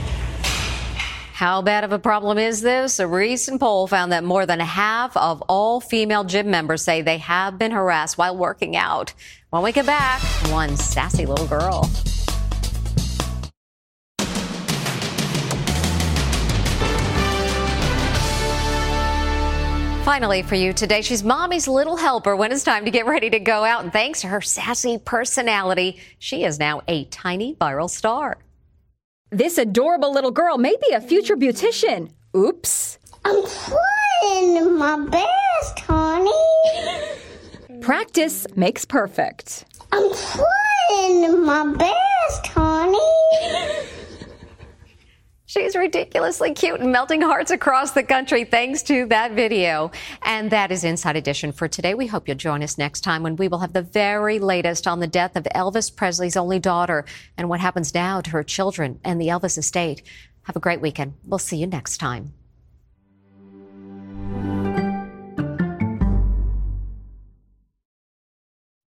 How 1.32 1.62
bad 1.62 1.82
of 1.82 1.90
a 1.90 1.98
problem 1.98 2.38
is 2.38 2.60
this? 2.60 3.00
A 3.00 3.08
recent 3.08 3.58
poll 3.58 3.88
found 3.88 4.12
that 4.12 4.22
more 4.22 4.46
than 4.46 4.60
half 4.60 5.16
of 5.16 5.42
all 5.48 5.80
female 5.80 6.22
gym 6.22 6.48
members 6.48 6.82
say 6.82 7.02
they 7.02 7.18
have 7.18 7.58
been 7.58 7.72
harassed 7.72 8.16
while 8.16 8.36
working 8.36 8.76
out. 8.76 9.14
When 9.50 9.64
we 9.64 9.72
get 9.72 9.84
back, 9.84 10.22
one 10.52 10.76
sassy 10.76 11.26
little 11.26 11.48
girl. 11.48 11.90
Finally, 20.06 20.40
for 20.42 20.54
you 20.54 20.72
today, 20.72 21.02
she's 21.02 21.24
mommy's 21.24 21.66
little 21.66 21.96
helper 21.96 22.36
when 22.36 22.52
it's 22.52 22.62
time 22.62 22.84
to 22.84 22.92
get 22.92 23.06
ready 23.06 23.28
to 23.28 23.40
go 23.40 23.64
out. 23.64 23.82
And 23.82 23.92
thanks 23.92 24.20
to 24.20 24.28
her 24.28 24.40
sassy 24.40 24.98
personality, 24.98 25.98
she 26.20 26.44
is 26.44 26.60
now 26.60 26.80
a 26.86 27.06
tiny 27.06 27.56
viral 27.56 27.90
star. 27.90 28.38
This 29.30 29.58
adorable 29.58 30.12
little 30.12 30.30
girl 30.30 30.58
may 30.58 30.76
be 30.80 30.94
a 30.94 31.00
future 31.00 31.36
beautician. 31.36 32.12
Oops. 32.36 32.98
I'm 33.24 33.42
trying 33.48 34.78
my 34.78 35.08
best, 35.08 35.80
honey. 35.80 36.30
Practice 37.80 38.46
makes 38.54 38.84
perfect. 38.84 39.64
I'm 39.90 40.08
trying 40.14 41.44
my 41.44 41.74
best, 41.76 42.46
honey. 42.46 43.95
She's 45.56 45.74
ridiculously 45.74 46.52
cute 46.52 46.80
and 46.80 46.92
melting 46.92 47.22
hearts 47.22 47.50
across 47.50 47.92
the 47.92 48.02
country 48.02 48.44
thanks 48.44 48.82
to 48.82 49.06
that 49.06 49.32
video. 49.32 49.90
And 50.20 50.50
that 50.50 50.70
is 50.70 50.84
Inside 50.84 51.16
Edition 51.16 51.50
for 51.50 51.66
today. 51.66 51.94
We 51.94 52.06
hope 52.06 52.28
you'll 52.28 52.36
join 52.36 52.62
us 52.62 52.76
next 52.76 53.00
time 53.00 53.22
when 53.22 53.36
we 53.36 53.48
will 53.48 53.60
have 53.60 53.72
the 53.72 53.80
very 53.80 54.38
latest 54.38 54.86
on 54.86 55.00
the 55.00 55.06
death 55.06 55.34
of 55.34 55.44
Elvis 55.54 55.96
Presley's 55.96 56.36
only 56.36 56.58
daughter 56.58 57.06
and 57.38 57.48
what 57.48 57.60
happens 57.60 57.94
now 57.94 58.20
to 58.20 58.30
her 58.32 58.42
children 58.42 59.00
and 59.02 59.18
the 59.18 59.28
Elvis 59.28 59.56
estate. 59.56 60.02
Have 60.42 60.56
a 60.56 60.60
great 60.60 60.82
weekend. 60.82 61.14
We'll 61.24 61.38
see 61.38 61.56
you 61.56 61.66
next 61.66 61.96
time. 61.96 62.34